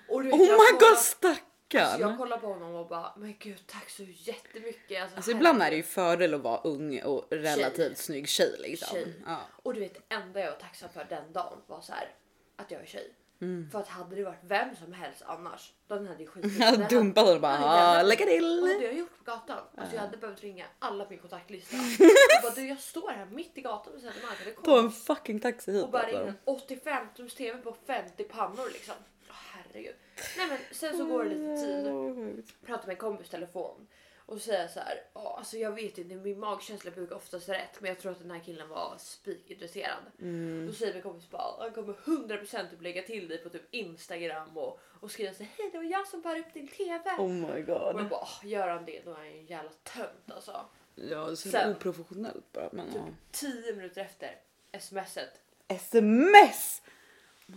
[0.08, 1.82] Och du Oh my kollar- god stackarn!
[1.82, 5.02] Alltså jag kollar på honom och bara men gud tack så jättemycket.
[5.02, 7.96] Alltså, Alltså ibland är det ju fördel att vara ung och relativt Tjej.
[7.96, 8.88] snygg tjej liksom.
[8.92, 9.14] Tjej.
[9.26, 9.40] Ja.
[9.62, 12.08] Och du vet det enda jag var tacksam för den dagen var så här
[12.56, 13.14] att jag är tjej.
[13.40, 13.70] Mm.
[13.70, 17.34] För att hade det varit vem som helst annars, då hade jag skitit Jag honom
[17.34, 18.62] och bara ah, lycka Och det till!
[18.62, 19.58] hade jag gjort på gatan.
[19.76, 21.76] Alltså jag hade behövt ringa alla på min kontaktlista.
[22.42, 24.34] Jag bara, du jag står här mitt i gatan med Södermalm.
[24.44, 26.28] Det Ta en fucking taxi hit och bara in alltså.
[26.28, 28.94] en 85 tums tv på 50 pannor liksom.
[29.30, 29.94] Åh, herregud.
[30.36, 32.52] Nej men sen så går det lite tid.
[32.66, 33.86] Pratar med en kompis telefon.
[34.30, 37.88] Och jag så här, "Ja, alltså jag vet inte, min magkänsla brukar oftast rätt men
[37.88, 40.02] jag tror att den här killen var spikintresserad.
[40.20, 40.66] Mm.
[40.66, 44.58] Då säger min kompis bara, han kommer 100% typ lägga till dig på typ Instagram
[44.58, 47.10] och, och skriva så här, hej det var jag som bar upp din TV.
[47.18, 48.08] Oh my Och jag god.
[48.08, 50.66] bara, "Åh, gör han det då är han ju en jävla tönt alltså.
[50.94, 52.68] Ja, det är så Sen- oprofessionellt bara.
[52.72, 53.08] Men, ja.
[53.30, 54.36] Tio minuter efter
[54.80, 55.40] smset.
[55.68, 56.82] Sms!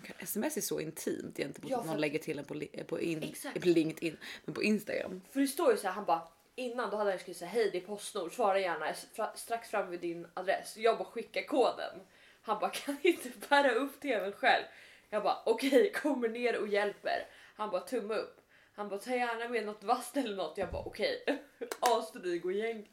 [0.03, 3.33] Kan, sms är så intimt gentemot Ja, att någon lägger till en på, på, in,
[3.61, 5.21] på LinkedIn, men på Instagram.
[5.31, 7.51] För det står ju så här, han bara innan då hade han skrivit så här,
[7.51, 8.95] hej det är Postnord, svara gärna är
[9.37, 10.77] strax fram vid din adress.
[10.77, 11.99] Jag bara skicka koden.
[12.41, 14.63] Han bara kan inte bära upp tvn själv.
[15.09, 17.27] Jag bara okej, kommer ner och hjälper.
[17.55, 18.39] Han bara tumme upp.
[18.75, 20.57] Han bara ta gärna med något vasst eller något.
[20.57, 21.23] Jag bara okej.
[21.79, 22.89] Asdryg och gäng.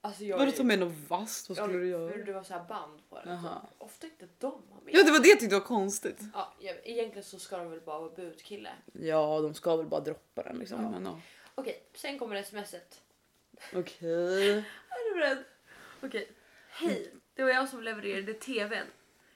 [0.00, 1.48] Alltså jag Vadå ta med något vasst?
[1.48, 2.12] Vad skulle du Ja, göra?
[2.12, 3.28] för Det var så band på den.
[3.34, 3.62] Jaha.
[3.78, 4.94] Ofta inte de har med.
[4.94, 6.20] Ja det var det jag tyckte var konstigt.
[6.34, 6.52] Ja,
[6.84, 8.70] egentligen så ska de väl bara vara budkille.
[8.92, 10.82] Ja de ska väl bara droppa den liksom.
[10.82, 10.90] Ja.
[10.90, 11.20] Men, ja.
[11.54, 13.00] Okej, sen kommer smset.
[13.74, 14.50] Okej.
[14.88, 15.44] Är du beredd?
[16.02, 16.32] Okej.
[16.70, 18.86] Hej, det var jag som levererade tvn.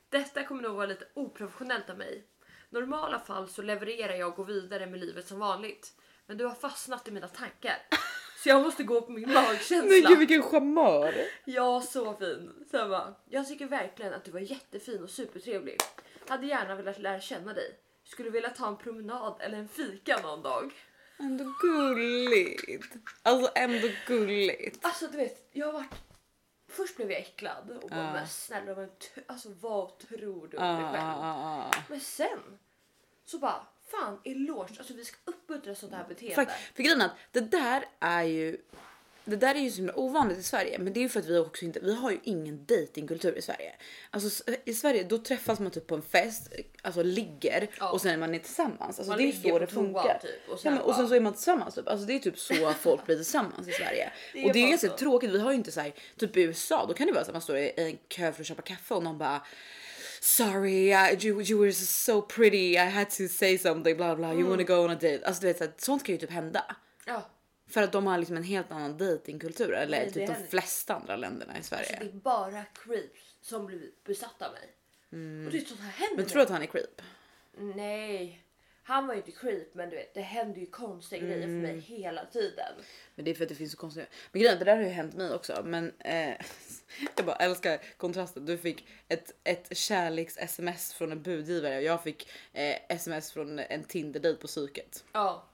[0.08, 2.24] Detta kommer nog vara lite oprofessionellt av mig.
[2.70, 5.92] Normala fall så levererar jag och går vidare med livet som vanligt.
[6.26, 7.76] Men du har fastnat i mina tankar.
[8.42, 10.08] Så jag måste gå på min Men magkänsla.
[10.08, 11.14] gud vilken charmör.
[11.44, 12.66] Ja, så fin.
[12.70, 15.76] Så jag, bara, jag tycker verkligen att du var jättefin och supertrevlig.
[16.28, 17.78] Hade gärna velat lära känna dig.
[18.04, 20.72] Skulle vilja ta en promenad eller en fika någon dag.
[21.18, 22.92] Ändå gulligt.
[23.22, 24.84] Alltså ändå gulligt.
[24.84, 25.94] Alltså du vet, jag har varit...
[26.68, 28.12] Först blev jag äcklad och bara Ja.
[28.12, 28.90] men snälla men
[29.26, 30.96] alltså vad tror du om dig själv?
[30.96, 31.74] ah, ah.
[31.88, 32.58] Men sen
[33.24, 36.34] så bara fan eloge, alltså vi ska uppmuntra sånt här beteende.
[36.34, 38.56] För, för grejen att det där är ju
[39.26, 41.26] det där är ju så himla ovanligt i Sverige, men det är ju för att
[41.26, 43.72] vi också inte, vi har ju ingen datingkultur i Sverige.
[44.10, 47.90] Alltså i Sverige då träffas man typ på en fest, alltså ligger Ja.
[47.90, 48.80] och sen är man inte tillsammans.
[48.98, 50.18] Alltså Man det är ju så det funkar.
[50.22, 51.88] typ, och sen ja, men, och sen så är man tillsammans typ.
[51.88, 54.12] Alltså det är typ så folk blir tillsammans i Sverige.
[54.32, 55.30] Det och det är bara ganska tråkigt.
[55.30, 57.34] Vi har ju inte så här, typ i USA, då kan det vara så att
[57.34, 59.42] man står i en kö för att köpa kaffe och någon bara
[60.20, 60.90] Sorry,
[61.22, 62.72] you, you were so pretty.
[62.72, 63.96] I had to say something.
[63.96, 64.32] Bla bla.
[64.32, 64.66] You wanna Mm.
[64.66, 65.20] go on a date?
[65.24, 66.76] Alltså du vet, så här, sånt kan ju typ hända.
[67.06, 67.30] Ja,
[67.68, 69.72] För att de har liksom en helt annan datingkultur.
[69.72, 71.96] Eller Nej, typ de flesta andra länderna i alltså Sverige.
[72.00, 74.72] det är bara creeps som blir besatta av mig.
[75.46, 76.06] Och det är sånt här händer.
[76.06, 76.16] Mm.
[76.16, 77.02] Men tror du att han är creep?
[77.58, 78.42] Nej,
[78.82, 81.62] han var ju inte creep men du vet det händer ju konstiga grejer för Mm.
[81.62, 82.72] mig hela tiden.
[83.14, 84.06] Men det är för att det finns så konstiga...
[84.32, 85.62] Men grejen det där har ju hänt mig också.
[85.64, 86.28] Men eh,
[87.16, 88.46] jag bara älskar kontrasten.
[88.46, 93.84] Du fick ett, ett kärleks-sms från en budgivare och jag fick eh, sms från en
[93.84, 95.04] Tinder-dejt på psyket.
[95.12, 95.44] Ja.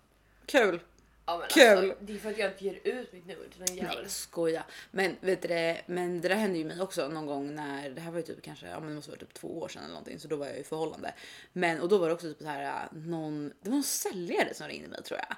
[0.46, 0.81] Kul!
[1.27, 1.79] Ja, men Kul.
[1.79, 3.97] Alltså, det är för att jag inte ger ut mitt nummer till någon jävel.
[4.01, 4.65] Nej skoja.
[4.91, 8.01] Men vet du det, men det där hände ju mig också någon gång när det
[8.01, 9.95] här var ju typ kanske, ja men det måste vara typ två år sedan eller
[9.95, 11.15] någonting så då var jag i förhållande.
[11.53, 14.55] Men och då var det också typ så här äh, någon, det var någon säljare
[14.55, 15.37] som ringde mig tror jag.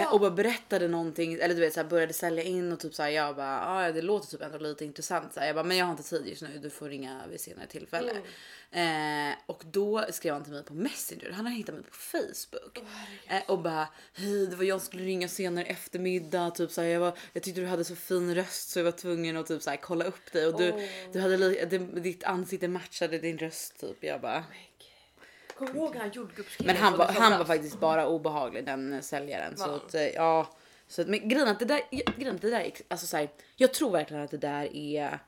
[0.00, 2.94] Eh, och bara berättade någonting eller du vet så här, började sälja in och typ
[2.94, 5.34] så här, jag bara ah, det låter typ ändå lite intressant.
[5.34, 7.40] Så här, jag bara men jag har inte tid just nu, du får ringa vid
[7.40, 8.12] senare tillfälle.
[8.70, 12.78] Eh, och då skrev han till mig på Messenger, han har hittat mig på Facebook.
[13.26, 16.50] Eh, och bara hej det var jag som skulle ringa senare eftermiddag.
[16.50, 18.92] Typ så här, jag, var, jag tyckte du hade så fin röst så jag var
[18.92, 20.80] tvungen att typ så här, kolla upp dig och du, Åh.
[21.12, 24.04] du hade det, ditt ansikte matchade din röst typ.
[24.04, 24.44] Jag bara
[25.54, 26.74] Kommer du ihåg han jordgubbskillen?
[26.74, 29.56] men han var, han var faktiskt bara obehaglig den eh, säljaren.
[29.56, 29.74] Så Va?
[29.74, 30.56] att, eh, ja.
[30.88, 31.80] Så att, men grejen att det där,
[32.16, 35.18] grejen att det där är, alltså så här, jag tror verkligen att det där är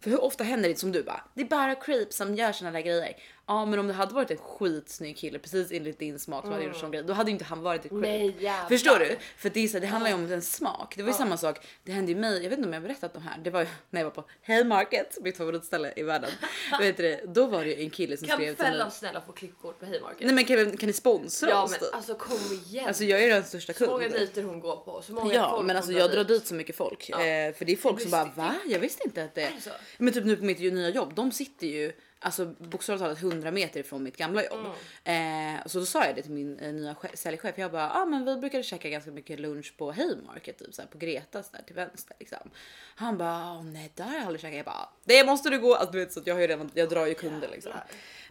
[0.00, 1.24] för hur ofta händer det som du bara?
[1.34, 3.16] Det är bara creeps som gör såna där grejer.
[3.46, 6.64] Ja, men om det hade varit en skitsnygg kille precis enligt din smak som hade
[6.64, 8.34] gjort sån grej, då hade inte han varit ett creep.
[8.40, 8.52] Nej.
[8.68, 9.16] Förstår du?
[9.36, 10.96] För det, är så, det handlar ju om en smak.
[10.96, 11.66] Det var ju samma sak.
[11.84, 12.42] Det hände ju mig.
[12.42, 13.38] Jag vet inte om jag har berättat om det här.
[13.38, 16.30] Det var ju när jag var på Haymarket, mitt favoritställe i världen.
[16.80, 18.72] vet du, då var det ju en kille som Kan skrev till mig.
[18.72, 20.26] Fällan snälla få klippkort på Haymarket?
[20.26, 21.70] Nej men kan, kan ni sponsra ja oss?
[21.70, 21.94] men typ?
[21.94, 22.88] alltså kom igen.
[22.88, 24.20] Alltså jag är den största så många kunden.
[24.20, 25.02] dejter hon går på.
[25.02, 27.10] Så många Ja folk men alltså jag drar dit så mycket folk.
[27.10, 27.24] Ja.
[27.24, 28.54] Eh, för det är folk som bara va?
[28.66, 29.42] Jag visste inte att det...
[29.42, 29.70] Är det så?
[29.98, 31.92] Men typ nu på mitt nya jobb, de sitter ju
[32.24, 34.66] alltså bokstavligt talat 100 meter ifrån mitt gamla jobb.
[35.04, 35.56] Mm.
[35.56, 37.58] Eh, så då sa jag det till min eh, nya che- säljchef.
[37.58, 40.82] Jag bara, ja ah, men vi brukade käka ganska mycket lunch på Haymarket typ så
[40.82, 42.50] här, på Gretas där till vänster liksom.
[42.96, 44.56] Han bara, "Åh, nej där har jag aldrig käkat.
[44.56, 45.74] Jag bara, det måste du gå.
[45.74, 47.72] Alltså, du vet så att jag har ju redan, jag drar ju kunder liksom.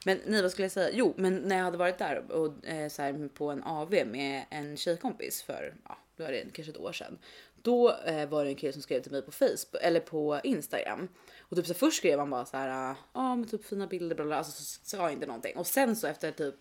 [0.05, 0.89] Men nej, vad skulle jag säga?
[0.93, 4.45] Jo, men när jag hade varit där och eh, så här, på en AV med
[4.49, 7.17] en tjejkompis för ja, då är det kanske ett år sedan.
[7.63, 11.07] Då eh, var det en kille som skrev till mig på Facebook eller på Instagram
[11.39, 12.67] och typ så först skrev han bara så här.
[12.67, 14.35] Ja, ah, men typ fina bilder, bla bla.
[14.37, 16.55] Alltså så sa jag inte någonting och sen så efter typ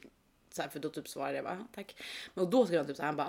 [0.54, 1.96] så här, för då typ svarade jag bara "Ja, tack.
[2.34, 3.28] Men och då skrev han typ så här, han bara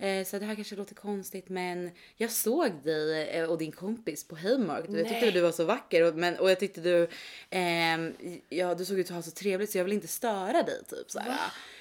[0.00, 3.72] ah, eh, så det här kanske låter konstigt men jag såg dig eh, och din
[3.72, 6.80] kompis på Haymarket och jag tyckte du var så vacker och, men, och jag tyckte
[6.80, 7.08] du
[7.50, 8.14] ehm,
[8.48, 11.10] ja du såg ut att ha så trevligt så jag vill inte störa dig typ
[11.10, 11.38] så här.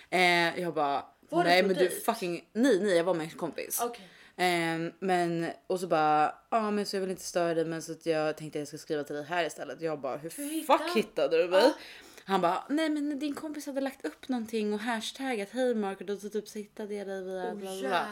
[0.09, 3.79] Eh, jag bara Var nej men du fucking nej nej jag var med en kompis.
[3.83, 4.09] Okej.
[4.37, 7.91] Ehm, men och så bara ja men så jag vill inte störa dig men så
[7.91, 9.81] att jag tänkte jag ska skriva till dig här istället.
[9.81, 11.61] Jag bara hur Hur hittade fuck hittade du mig?
[11.63, 11.73] Ja.
[12.25, 16.29] Han bara nej men din kompis hade lagt upp någonting och hashtaggat Haymarket och så
[16.29, 18.07] typ så hittade jag dig via Oh, bla bla.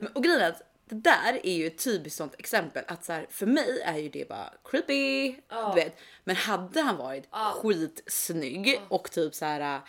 [0.00, 3.12] Men, och grejen är att det där är ju ett typiskt sånt exempel att så
[3.12, 5.72] här, för mig är ju det bara creepy, Ja.
[5.74, 5.96] du vet.
[6.24, 7.52] Men hade han varit Ja.
[7.62, 9.80] skitsnygg och typ så här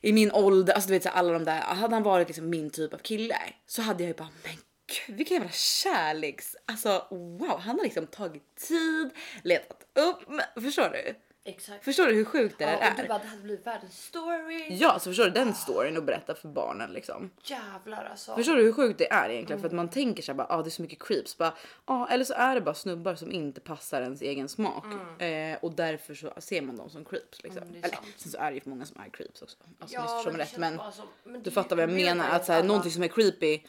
[0.00, 2.50] i min ålder, alltså du vet så här, alla de där, hade han varit liksom
[2.50, 4.56] min typ av kille så hade jag ju bara men
[4.86, 9.10] gud vilken jävla kärleks, alltså wow, han har liksom tagit tid,
[9.44, 10.18] letat upp,
[10.62, 11.14] förstår du?
[11.48, 11.84] Exakt.
[11.84, 13.08] Förstår du hur sjukt det Ja, och du är?
[13.08, 14.66] bara, det hade blivit världens story.
[14.70, 17.30] Ja, så förstår du den storyn och berätta för barnen liksom.
[17.44, 18.34] Jävlar alltså.
[18.36, 19.60] Förstår du hur sjukt det är egentligen?
[19.60, 21.38] För att man tänker sig bara, ah, det är så mycket creeps.
[21.38, 24.84] Bara, ah, eller så är det bara snubbar som inte passar ens egen smak.
[25.22, 27.42] Eh, och därför så ser man dem som creeps.
[27.42, 27.62] Liksom.
[27.62, 29.56] Mm, är eller sen så är det ju för många som är creeps också.
[29.80, 30.56] Alltså, Ja, men rätt.
[30.56, 32.28] Men som- men du fattar vad jag menar.
[32.30, 33.60] Att så här, någonting som är creepy,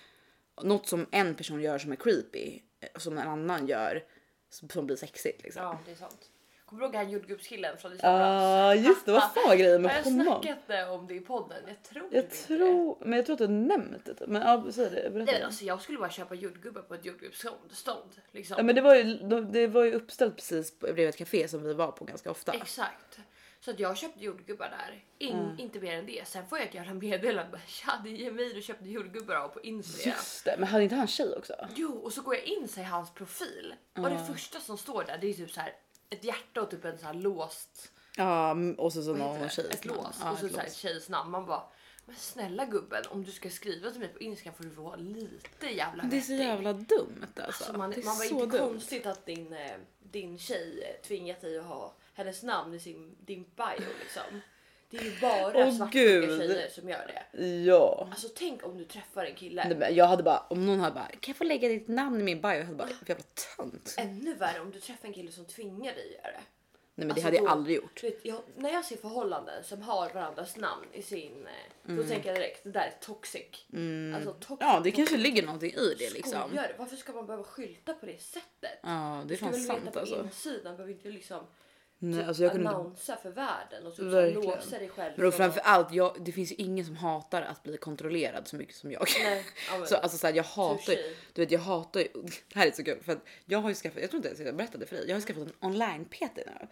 [0.64, 4.04] något som en person gör som är creepy, eh, som en annan gör
[4.50, 5.44] som blir sexigt.
[5.44, 5.64] Liksom.
[5.64, 6.30] Ja, det är sant.
[6.66, 8.88] Kommer du ihåg han jordgubbskillen från i Ah, somras?
[8.88, 10.42] just det, vad fan var grejen med Har jag honom?
[10.44, 11.58] snackat om det i podden?
[11.68, 14.14] Jag tror Jag inte tror, men jag tror att du nämnt det.
[14.16, 14.28] typ.
[14.28, 15.10] Men ja, säg det, det.
[15.10, 15.32] berätta.
[15.32, 17.56] Nej, alltså, jag skulle bara köpa jordgubbar på ett jordgubbsstånd.
[17.72, 18.56] stånd, Liksom.
[18.58, 19.04] Ja, men det var ju,
[19.52, 22.52] det var ju uppställt precis bredvid ett café som vi var på ganska ofta.
[22.54, 23.20] Exakt.
[23.68, 25.04] Så att jag köpte jordgubbar där.
[25.18, 25.60] In, Mm.
[25.60, 26.28] Inte mer än det.
[26.28, 27.52] Sen får jag ett jävla meddelande.
[27.52, 30.18] bara, Tja, det är Jamie du köpte jordgubbar av på Instagram.
[30.18, 31.54] Just det, men hade inte han tjej också?
[31.76, 33.76] Jo, och så går jag in i hans profil.
[33.98, 35.74] Och det första som står där det är typ så här
[36.10, 39.70] ett hjärta och typ en så här låst Ja, mm, och så, så någon tjejs
[39.72, 41.32] ett lås Ja, och så, ett så här, tjejs namn.
[41.32, 41.64] Man bara
[42.06, 45.68] men snälla gubben om du ska skriva till mig på Instagram får du vara lite
[45.68, 47.64] jävla Det är så vettig." jävla dumt alltså.
[47.64, 48.70] Alltså, man, det är man var så inte dumt.
[48.70, 53.16] konstigt att din, eh, din tjej eh, tvingat dig att ha hennes namn i sin,
[53.26, 54.42] din bio liksom.
[54.90, 56.40] Det är ju bara Åh, svartsjuka gud.
[56.42, 57.46] tjejer som gör det.
[57.48, 58.08] Ja.
[58.12, 59.68] Alltså tänk om du träffar en kille.
[59.68, 62.20] Nej, men Jag hade bara, om någon hade bara, kan jag få lägga ditt namn
[62.20, 62.52] i min bio?
[62.54, 63.24] Jag hade bara, jävla
[63.58, 63.96] tönt.
[63.98, 66.44] Ännu värre om du träffar en kille som tvingar dig att göra det.
[67.00, 68.02] Nej men det Alltså, hade jag då- aldrig gjort.
[68.02, 71.48] Du vet, jag, när jag ser förhållanden som har varandras namn i sin...
[71.48, 71.52] eh,
[71.90, 71.98] Mm.
[72.04, 73.66] Då tänker jag direkt det där är toxic.
[74.16, 76.42] Alltså, toxic Ja det kanske ligger någonting i det liksom.
[76.48, 76.76] Skojar.
[76.78, 78.80] Varför ska man behöva skylta på det sättet?
[78.84, 80.24] Ja det är Du ska fan väl veta sant på alltså.
[80.24, 80.76] insidan.
[80.76, 81.44] behöver inte liksom
[82.00, 84.06] Nej, typ alltså jag kunde inte annonsa för världen och typ
[84.44, 85.14] låsa dig själv.
[85.16, 88.56] Men då framför allt, jag, det finns ju ingen som hatar att bli kontrollerad så
[88.56, 89.08] mycket som jag.
[89.24, 89.46] Nej,
[89.86, 92.08] Så alltså så här, jag hatar ju, du vet jag hatar ju,
[92.54, 94.40] det här är så kul för att jag har ju skaffat, jag tror inte ens
[94.40, 96.68] jag berättade för dig, jag har skaffat en online PT nu.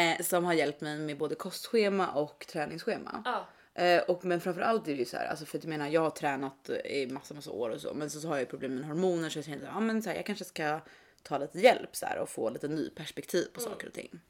[0.00, 3.22] Eh, som har hjälpt mig med både kostschema och träningsschema.
[3.24, 3.48] Ja.
[3.82, 6.00] Eh, och men framförallt är det ju så här, alltså för att jag menar jag
[6.00, 8.74] har tränat i massa massa år och så men så, så har jag ju problem
[8.74, 10.80] med hormoner så jag tänkte ja men så här, jag kanske ska
[11.22, 14.20] ta lite hjälp så här och få lite ny perspektiv på saker och ting.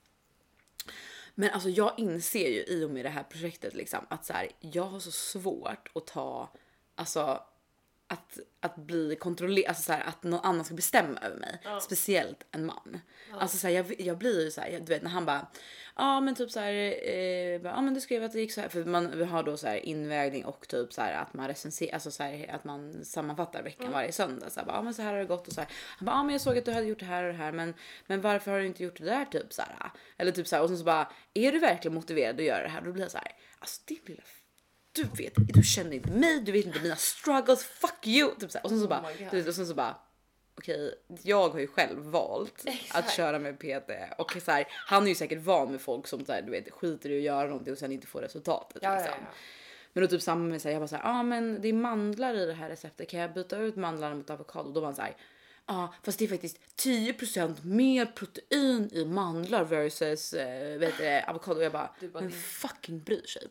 [1.35, 4.49] Men alltså jag inser ju i och med det här projektet liksom att så här,
[4.61, 6.53] jag har så svårt att ta,
[6.95, 7.43] alltså
[8.09, 11.61] att, att bli kontrollerad, alltså så här, att någon annan ska bestämma över mig.
[11.81, 13.01] Speciellt en man.
[13.33, 15.47] Alltså så här, jag, jag blir ju så här, du vet när han bara,
[15.97, 18.69] ja men typ så här, eh, ja men du skrev att det gick så här,
[18.69, 21.95] för man vi har då så här invägning och typ så här att man recenserar,
[21.95, 24.51] alltså så här, att man sammanfattar veckan varje söndag.
[24.51, 25.71] Så här, bara, ja men så här har det gått och så här.
[25.99, 27.53] Han bara, ja men jag såg att du hade gjort det här och det här,
[27.53, 27.75] men,
[28.07, 29.91] men varför har du inte gjort det där typ så här?
[30.17, 32.69] Eller typ så här, och sen så bara, är du verkligen motiverad att göra det
[32.69, 32.81] här?
[32.81, 34.23] Då blir jag så här, alltså din lilla
[34.95, 38.35] du vet, du känner inte mig, du vet inte mina struggles, fuck you!
[38.41, 38.65] Typ så här.
[38.65, 39.97] Och sen så Oh bara, du vet, och sen så bara
[40.59, 43.13] okej, jag har ju själv valt att Exakt.
[43.13, 46.33] köra med PT och så här, han är ju säkert van med folk som så
[46.33, 48.83] här, du vet, skiter i att göra någonting och sen inte får resultatet.
[48.83, 49.15] Ja, ja, liksom.
[49.21, 49.35] ja.
[49.93, 51.69] Men då typ samma med så här, jag bara så här, ja ah, men det
[51.69, 54.73] är mandlar i det här receptet, kan jag byta ut mandlarna mot avokado?
[54.73, 55.17] Då var han så här,
[55.67, 61.61] Ja, fast det är faktiskt 10% mer protein i mandlar versus eh, vet du, avokado.
[61.61, 63.43] Jag bara, Du bara, men det- fucking bryr sig.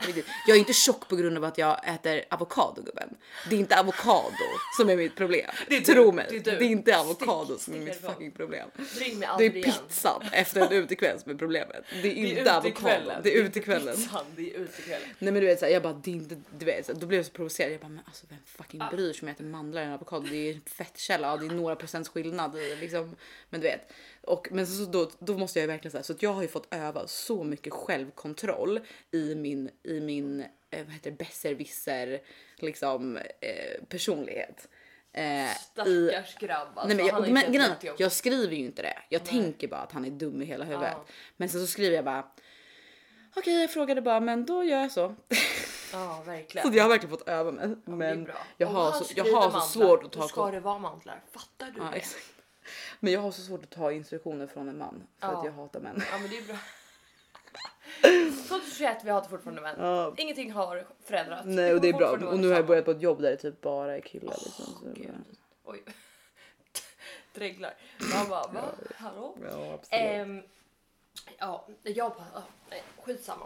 [0.47, 3.09] Jag är inte tjock på grund av att jag äter avokado gubben.
[3.49, 4.33] Det är inte avokado
[4.77, 5.49] som är mitt problem.
[5.67, 6.65] Det är du, Tro mig, det det är är, du.
[6.65, 8.69] inte avokado Stick- som är mitt fucking problem.
[8.99, 11.83] Ring med Det är pizzan efter en utekväll som är problemet.
[11.91, 13.11] Det är Det inte är avokado.
[13.23, 13.95] Det är utekvällen.
[14.35, 14.67] Det är.
[14.93, 17.19] Nej men du vet såhär, jag bara det är inte, du vet, så, då blev
[17.19, 17.71] jag så provocerad.
[17.73, 18.89] Jag bara men alltså vem fucking Ah.
[18.91, 20.27] bryr sig om jag äter mandlar eller avokado?
[20.29, 23.15] Det är fettkälla, ja, det är några procents skillnad i liksom.
[23.49, 23.91] Men du vet.
[24.21, 26.47] Och men så, då, då måste jag ju verkligen säga så att jag har ju
[26.47, 28.79] fått öva så mycket självkontroll
[29.11, 32.21] i min, i min eh, vad heter det, besserwisser
[32.57, 34.67] liksom eh, personlighet.
[35.13, 36.87] Eh, i, Stackars grabb alltså.
[36.87, 38.97] Nej, men jag, men, grejen, jag skriver ju inte det.
[39.09, 40.93] Jag tänker bara att han är dum i hela huvudet.
[40.95, 41.05] Ja.
[41.37, 42.27] Men sen så skriver jag bara.
[43.35, 45.15] Okej, jag frågade bara, men då gör jag så.
[45.93, 46.67] Ja, verkligen.
[46.71, 47.69] Så jag har verkligen fått öva mig.
[47.85, 48.33] Ja, men bra.
[48.57, 51.21] jag har, så, jag har så svårt att Då ta ska det vara mandlar.
[51.31, 51.97] Fattar du ja, det?
[51.97, 52.33] exakt.
[52.99, 55.37] Men jag har så svårt att ta instruktioner från en man för Ja.
[55.39, 56.03] att jag hatar män.
[56.11, 56.57] Ja men det är bra.
[58.49, 59.75] 2021 vi hatar fortfarande män.
[59.79, 60.13] Ja.
[60.17, 61.43] Ingenting har förändrats.
[61.45, 62.09] Nej och det är bra.
[62.09, 64.35] Och nu har jag börjat på ett jobb där det typ bara är killar.
[64.43, 64.65] Liksom.
[64.65, 65.07] Så Gud.
[65.63, 65.83] bara- Oj.
[67.33, 67.73] Dreglar.
[68.15, 68.61] Man bara va?
[68.95, 69.37] Hallå?
[69.41, 69.87] Ja absolut.
[69.91, 70.41] Ehm,
[71.37, 73.45] ja, jag bara, nej, skitsamma.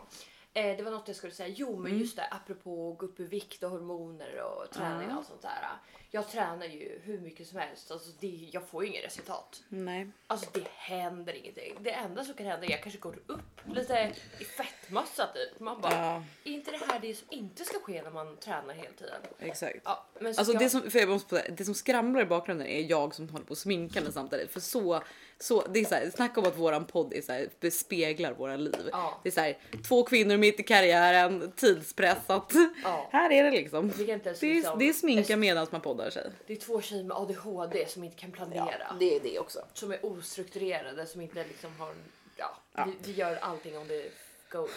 [0.57, 1.53] Eh, det var något jag skulle säga.
[1.57, 1.99] Jo men Mm.
[1.99, 5.41] just det apropå att gå upp i vikt och hormoner och träning och och sånt
[5.41, 5.67] där.
[6.11, 7.91] Jag tränar ju hur mycket som helst.
[7.91, 9.63] Alltså det, jag får ju inget resultat.
[9.69, 10.11] Nej.
[10.27, 11.77] Alltså det händer ingenting.
[11.81, 15.59] Det enda som kan hända är att jag kanske går upp lite i fettmassa typ.
[15.59, 16.23] Man bara, Ja.
[16.43, 19.21] är inte det här det som inte ska ske när man tränar hela tiden?
[19.39, 19.77] Exakt.
[19.83, 22.25] Ja, men så Alltså jag, det som, för jag måste säga, det som skramlar i
[22.25, 24.51] bakgrunden är jag som håller på att sminka mig samtidigt.
[24.51, 25.01] För så,
[25.39, 28.55] så det är så här, snacka om att våran podd är så här, bespeglar våra
[28.55, 28.89] liv.
[28.91, 29.19] Ja.
[29.23, 29.57] Det är så här,
[29.88, 32.53] två kvinnor mitt i karriären, tidspressat.
[32.83, 33.09] Ja.
[33.11, 33.91] Här är det liksom.
[33.97, 36.31] Det är, liksom- det är sminka medan man poddar sig.
[36.47, 38.95] det är två tjejer med ADHD som inte kan planera.
[38.99, 39.59] det är det också.
[39.73, 41.93] Som är ostrukturerade, som inte liksom har...
[42.35, 44.11] Ja, Vi, vi gör allting om det
[44.49, 44.67] go.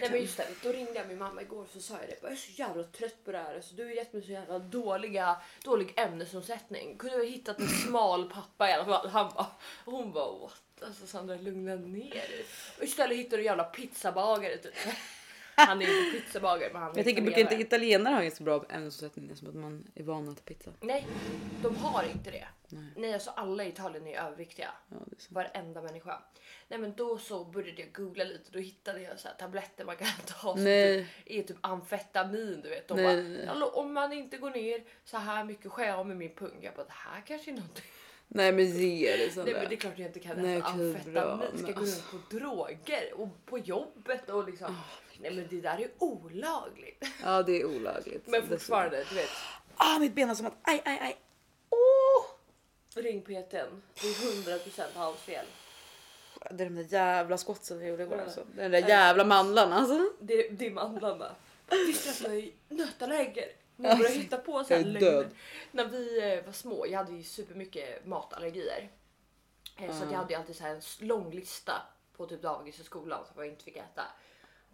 [0.00, 2.16] Nej men just det, då ringde jag min mamma igår och så sa jag det.
[2.22, 3.54] Jag är så jävla trött på det här.
[3.54, 6.98] Alltså, du har gett mig så jävla dåliga, dålig ämnesomsättning.
[6.98, 9.08] Kunde du ha hittat en smal pappa i alla fall?
[9.08, 9.46] Han bara,
[9.84, 10.62] hon bara what?
[10.82, 12.44] Alltså Sandra lugna ner dig.
[12.78, 14.74] Och istället hittade du en jävla pizzabagare typ.
[15.66, 18.42] Han är ju pizzabagare men han är Jag tänker, brukar inte italienare ha en så
[18.42, 20.70] bra ämnesomsättning som att man är van att äta pizza?
[20.80, 21.06] Nej,
[21.62, 22.48] de har inte det.
[22.96, 24.70] Nej, alltså alla i Italien är överviktiga.
[24.88, 25.34] Ja, det är så.
[25.34, 26.22] Varenda människa.
[26.68, 29.96] Nej men då så började jag googla lite då hittade jag så här tabletter man
[29.96, 31.04] kan ta som Nej.
[31.24, 32.88] typ, är typ amfetamin du vet.
[32.88, 33.46] De Nej, bara, nej, nej.
[33.46, 36.58] "Hallå, om man inte går ner så här mycket skär jag med min pung.
[36.62, 37.84] Jag bara det här kanske är någonting.
[38.30, 39.52] Nej men ge det Nej Sandra.
[39.52, 41.12] men det är klart jag inte kan Nej, äta okej, amfetamin.
[41.14, 44.76] bra, Ska men gå runt på droger och på jobbet och liksom.
[45.20, 47.04] Nej men det där är olagligt.
[47.22, 48.26] Ja det är olagligt.
[48.26, 49.28] Men fortfarande du vet.
[49.76, 51.16] Ah mitt ben har som att aj aj aj.
[51.70, 52.24] Åh!
[53.02, 53.82] Ring PTn.
[54.00, 55.46] Det är 100% hans fel.
[56.50, 58.44] Det är de där jävla skottsen jag gjorde igår alltså.
[58.56, 60.12] Den där jävla mandlarna alltså.
[60.20, 61.34] Det, det är mandlarna.
[61.70, 63.48] Visste att jag är nötallergiker?
[63.76, 65.28] Man börjar hitta på så här är lögner.
[65.70, 68.88] När vi eh, var små, jag hade ju supermycket matallergier.
[69.76, 71.82] Eh, Så jag hade ju alltid så här en lång lista
[72.16, 74.02] på typ dagis och skolan som jag inte fick äta.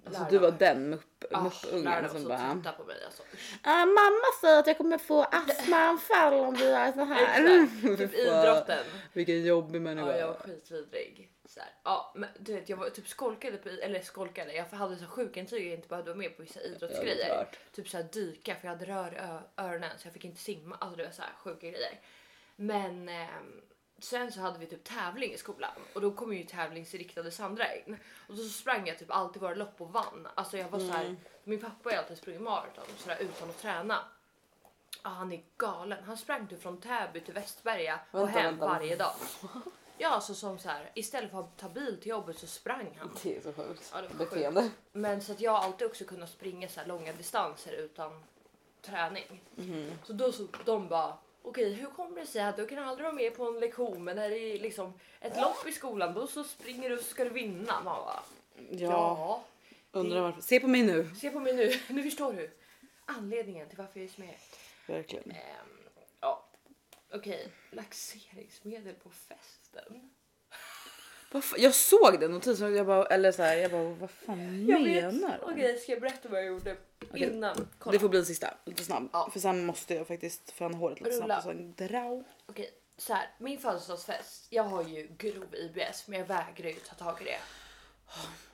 [0.07, 2.73] Alltså Lärarna- du var den mupp, Ah, muppungen som bara.
[2.77, 3.23] på mig alltså.
[3.63, 7.97] Ah, mamma säger att jag kommer få astmaanfall om vi gör så här.
[7.97, 8.85] Typ idrotten.
[9.13, 10.11] Vilken jobbig människa.
[10.13, 11.31] Ja, jag var skitvidrig.
[11.49, 11.69] Så här.
[11.85, 15.67] Ja, men du vet, jag var typ skolkade på, eller skolkade, jag hade så sjukintyg
[15.67, 17.47] jag inte behövde vara med på vissa är idrottsgrejer.
[17.73, 20.77] typ så här dyka för jag hade rör i öronen så jag fick inte simma.
[20.81, 22.01] Alltså det var så här sjuka grejer.
[22.57, 23.61] Men ehm,
[24.05, 27.97] sen så hade vi typ tävling i skolan och då kom ju tävlingsinriktade Sandra in
[28.29, 30.29] och så sprang jag typ alltid våra lopp och vann.
[30.35, 33.59] Alltså jag var så här, min pappa har alltid sprungit maraton så där utan att
[33.59, 33.99] träna.
[35.03, 36.05] Ja, han är galen.
[36.05, 38.67] Han sprang typ från Täby till Västberga och Vänta, hem vänta.
[38.67, 39.13] varje dag.
[39.99, 43.11] Ja, alltså som så här istället för att ta bil till jobbet så sprang han.
[43.23, 43.91] Det är så sjukt.
[43.95, 44.71] Ja, det var Beteende.
[44.93, 48.25] Men så att jag har alltid också kunnat springa så här långa distanser utan
[48.83, 49.41] träning.
[50.05, 53.15] Så då så de bara okej, hur kommer det sig att du kan aldrig vara
[53.15, 56.45] med på en lektion men när det är liksom ett lopp i skolan då så
[56.45, 57.83] springer du och ska du vinna.
[57.83, 58.23] Man bara,
[58.71, 59.45] Ja, ja.
[59.93, 60.41] undrar varför.
[60.41, 61.11] Se på mig nu.
[61.15, 62.51] Se på mig nu, nu förstår du
[63.05, 64.37] anledningen till varför jag är är.
[64.87, 65.31] Verkligen.
[65.31, 65.89] Ehm,
[66.21, 66.45] ja,
[67.13, 70.11] okej, laxeringsmedel på festen.
[71.57, 74.83] Jag såg den notisen och jag bara, eller så här, jag bara vad fan Jag
[74.83, 75.53] menar du?
[75.53, 76.77] Okej, ska jag berätta vad jag gjorde
[77.15, 77.69] innan?
[77.79, 77.93] Kolla.
[77.93, 79.09] Det får bli sista, lite snabb.
[79.13, 79.31] Ja.
[79.33, 81.25] För sen måste jag faktiskt föna håret lite Rulla.
[81.43, 82.23] snabbt och sen dra.
[82.47, 84.47] Okej, så här, min födelsedagsfest.
[84.51, 87.37] Jag har ju grov IBS, men jag vägrar ju ta tag i det.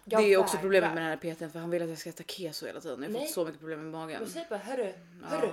[0.05, 0.63] Jag det är också vägrar.
[0.63, 3.03] problemet med den här PTn för han vill att jag ska äta keso hela tiden.
[3.03, 3.27] Jag har Nej.
[3.27, 4.21] fått så mycket problem med magen.
[4.23, 4.93] Men säg bara hörru,
[5.25, 5.53] hörru.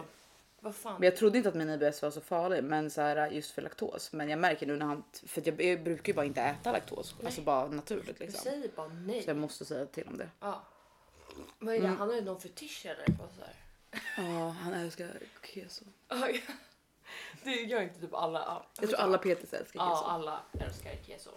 [0.61, 0.93] Vad fan.
[0.99, 3.61] Men jag trodde inte att min IBS var så farlig, men så här just för
[3.61, 4.11] laktos.
[4.13, 7.15] Men jag märker nu när han, för jag, jag brukar ju bara inte äta laktos,
[7.25, 8.39] alltså bara naturligt liksom.
[8.43, 9.23] Säg bara nej.
[9.23, 10.29] Så jag måste säga till om det.
[10.39, 10.63] Ja.
[11.59, 11.85] Vad är det?
[11.85, 11.97] Mm.
[11.97, 13.05] Han har ju någon fetisch eller?
[14.17, 15.19] Ja, han älskar
[15.53, 15.85] keso.
[16.07, 16.53] Ja, ja.
[17.43, 18.39] Det gör inte typ alla.
[18.39, 18.65] Ja.
[18.79, 20.05] Jag tror alla PTs älskar Ja, keso.
[20.09, 21.29] alla älskar keso.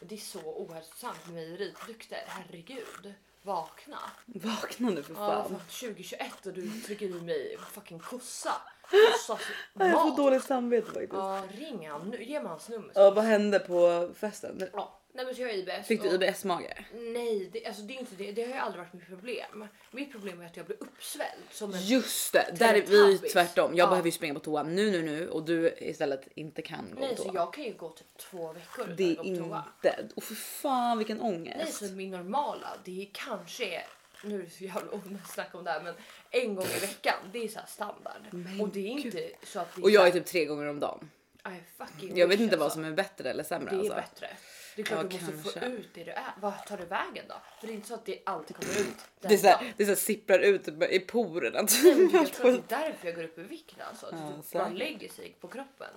[0.00, 2.24] Det är så ohälsosamt med mejeriprodukter.
[2.26, 3.14] Herregud.
[3.46, 3.98] Vakna.
[4.26, 5.48] Vakna nu för Ja, fan.
[5.48, 8.52] för 2021 och du trycker i mig fucking kossa.
[9.12, 9.40] Kossas
[9.74, 11.12] jag får dåligt samvete faktiskt.
[11.12, 12.24] Ja, ring han nu.
[12.24, 12.92] Ge mig hans nummer.
[12.94, 14.68] Ja, vad hände på festen?
[14.72, 14.98] Ja.
[15.16, 15.86] Nej men så jag har IBS.
[15.86, 16.84] Fick du IBS-mage?
[16.94, 18.32] Nej, det, alltså det är inte det.
[18.32, 19.68] Det har ju aldrig varit mitt problem.
[19.90, 21.80] Mitt problem är att jag blir uppsvälld som en...
[21.82, 23.76] Just det, där är vi tvärtom.
[23.76, 23.90] Jag Ja.
[23.90, 27.10] behöver ju springa på toa nu, nu, nu och du istället inte kan gå Nej,
[27.10, 27.34] på så toa.
[27.34, 29.64] jag kan ju gå typ två veckor utan Det att är gå på toa.
[29.76, 30.08] inte...
[30.16, 31.78] Och för fan vilken Nej, ångest.
[31.78, 33.82] så min normala, det är kanske,
[34.24, 35.94] nu är det så jävla onödigt att snacka om det här, men
[36.30, 38.22] en gång i veckan, det är så här standard.
[38.30, 40.66] Men och det är inte så att det är Och jag är typ tre gånger
[40.66, 41.10] om dagen.
[41.46, 42.76] I fucking Jag vet wish, inte vad alltså.
[42.76, 43.70] som är bättre eller sämre.
[43.70, 43.94] Det är alltså.
[43.94, 44.28] bättre.
[44.76, 46.32] Det är klart Ja, du måste få ut det du är.
[46.40, 47.34] Vad tar du vägen då?
[47.60, 48.96] För det är inte så att det alltid kommer ut.
[49.20, 51.66] Det är så här, det är så här, sipprar ut i porerna.
[51.82, 54.06] Nej, men Jag tror att det är därför jag går upp i vikt alltså.
[54.06, 54.78] Att Ja, säkert.
[54.78, 55.88] lägger sig på kroppen.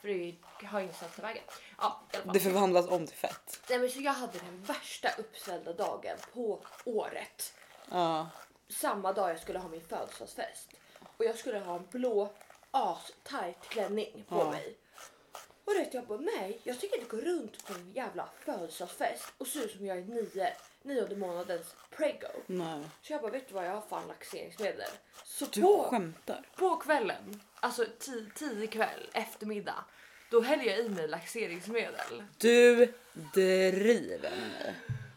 [0.00, 1.42] För det har ingenstans ta vägen.
[1.78, 2.02] Ja.
[2.32, 3.60] Det förvandlas om till fett.
[3.70, 7.54] Nej, men så jag hade den värsta uppsvällda dagen på året.
[7.90, 8.28] Ja.
[8.68, 10.68] Samma dag jag skulle ha min födelsedagsfest.
[11.16, 12.32] och jag skulle ha en blå
[12.70, 14.50] as-tight klänning på Ja.
[14.50, 14.76] mig.
[15.68, 19.46] Och rätt jag bara nej, jag tänker inte gå runt på en jävla födelsedagsfest och
[19.46, 20.52] se ut som jag är nio,
[20.82, 22.28] nionde månadens prego.
[22.46, 22.80] Nej.
[23.02, 24.90] Så jag bara vet du vad jag har fan laxeringsmedel.
[25.24, 26.46] Så Du på, skämtar.
[26.56, 29.84] på kvällen, alltså ti- tidig kväll, eftermiddag,
[30.30, 32.22] då häller jag i mig laxeringsmedel.
[32.38, 32.92] Du
[33.34, 34.74] driver med mig.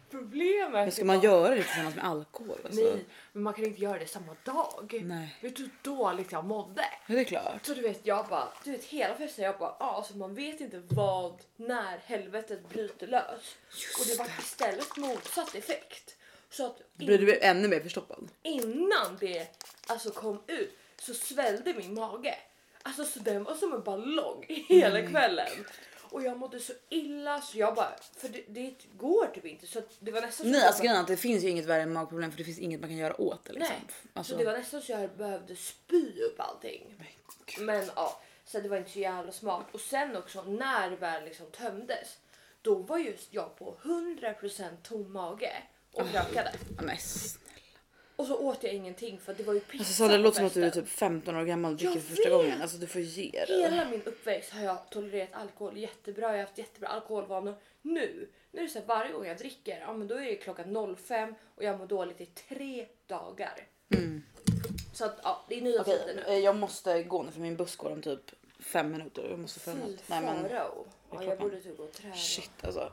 [0.10, 2.58] Problemet Men ska man göra det tillsammans med alkohol?
[2.66, 2.82] Alltså?
[2.82, 4.99] Nej, men man kan inte göra det samma dag.
[5.03, 5.38] Nej.
[5.41, 6.86] Vet du hur dåligt jag mådde?
[7.07, 7.65] Ja, det är klart.
[7.65, 10.61] Så du vet, jag bara, du vet hela festen jag bara, ja, alltså man vet
[10.61, 13.55] inte vad, när helvetet bryter lös.
[13.99, 16.15] och det var istället motsatt effekt.
[16.49, 18.29] Så att in, Blir du ännu mer förstoppad?
[18.43, 19.47] innan det
[19.88, 22.38] alltså kom ut så svällde min mage.
[22.84, 25.65] Alltså så den var som en ballong hela kvällen.
[26.12, 29.68] Och jag mådde så illa så jag bara, för det, det går typ inte.
[29.68, 31.93] Så det var nästan Nej alltså grejen är att det finns ju inget värre än
[31.93, 33.76] magproblem för det finns inget man kan göra åt det liksom.
[33.80, 36.95] Nej, Alltså, så det var nästan så jag behövde spy upp allting.
[37.59, 39.66] Men ja, så det var inte så jävla smart.
[39.72, 42.18] Och sen också när det väl liksom tömdes,
[42.62, 45.53] då var just jag på 100% tom mage
[45.91, 46.51] och krökade.
[46.78, 47.51] Ja, men snälla.
[48.22, 50.45] Och så åt jag ingenting för det var ju pizza Alltså Sara, det låter som
[50.45, 52.61] att du är typ 15 år gammal och dricker för första gången.
[52.61, 53.61] Alltså du får ge dig.
[53.61, 56.26] Hela min uppväxt har jag tolererat alkohol jättebra.
[56.26, 57.55] Jag har haft jättebra alkoholvanor.
[57.82, 60.36] Nu, nu är det så här, varje gång jag dricker, ja men då är det
[60.36, 63.67] klockan 05 och jag mår dåligt i tre dagar.
[64.93, 66.34] Så att ja, det är nya Okej, tider nu.
[66.34, 69.28] eh, jag måste gå nu för min buss går om typ fem minuter.
[69.30, 70.01] Jag måste följa Fy något.
[70.09, 70.86] Nej men farao.
[70.88, 71.38] Ja, jag klockan?
[71.38, 72.15] borde typ gå och träna.
[72.15, 72.91] shit alltså.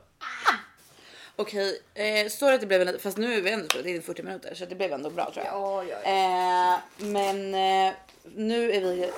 [1.41, 4.23] Okej, eh, står att det blev en, fast nu är vi ändå spelat in 40
[4.23, 5.55] minuter så det blev ändå bra tror jag.
[5.55, 6.73] Ja, ja, ja.
[6.73, 7.93] Eh, men eh,
[8.35, 9.11] nu är vi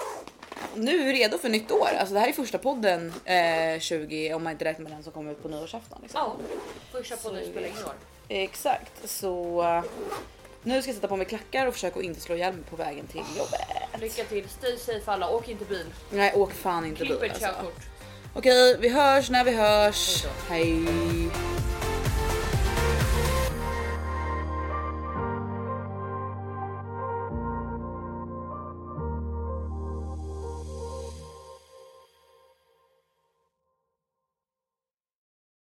[0.75, 1.89] nu är vi redo för nytt år.
[1.99, 5.13] Alltså det här är första podden eh, 20 om man inte räknar med den som
[5.13, 5.99] kommer ut på nyårsafton.
[6.01, 6.21] Liksom.
[6.21, 6.35] ja.
[6.91, 7.93] Första podden spelar ingen roll.
[8.27, 9.83] Exakt, så eh,
[10.63, 12.75] nu ska jag sätta på mig klackar och försöka att inte slå ihjäl mig på
[12.75, 13.61] vägen till jobbet.
[13.99, 15.85] Lycka till, stay safe alla, åk inte bil.
[16.09, 17.61] Nej, åk fan inte Klipp bil ett alltså.
[17.61, 17.81] körkort.
[18.35, 20.25] Okej, vi hörs när vi hörs.
[20.49, 20.85] Hej.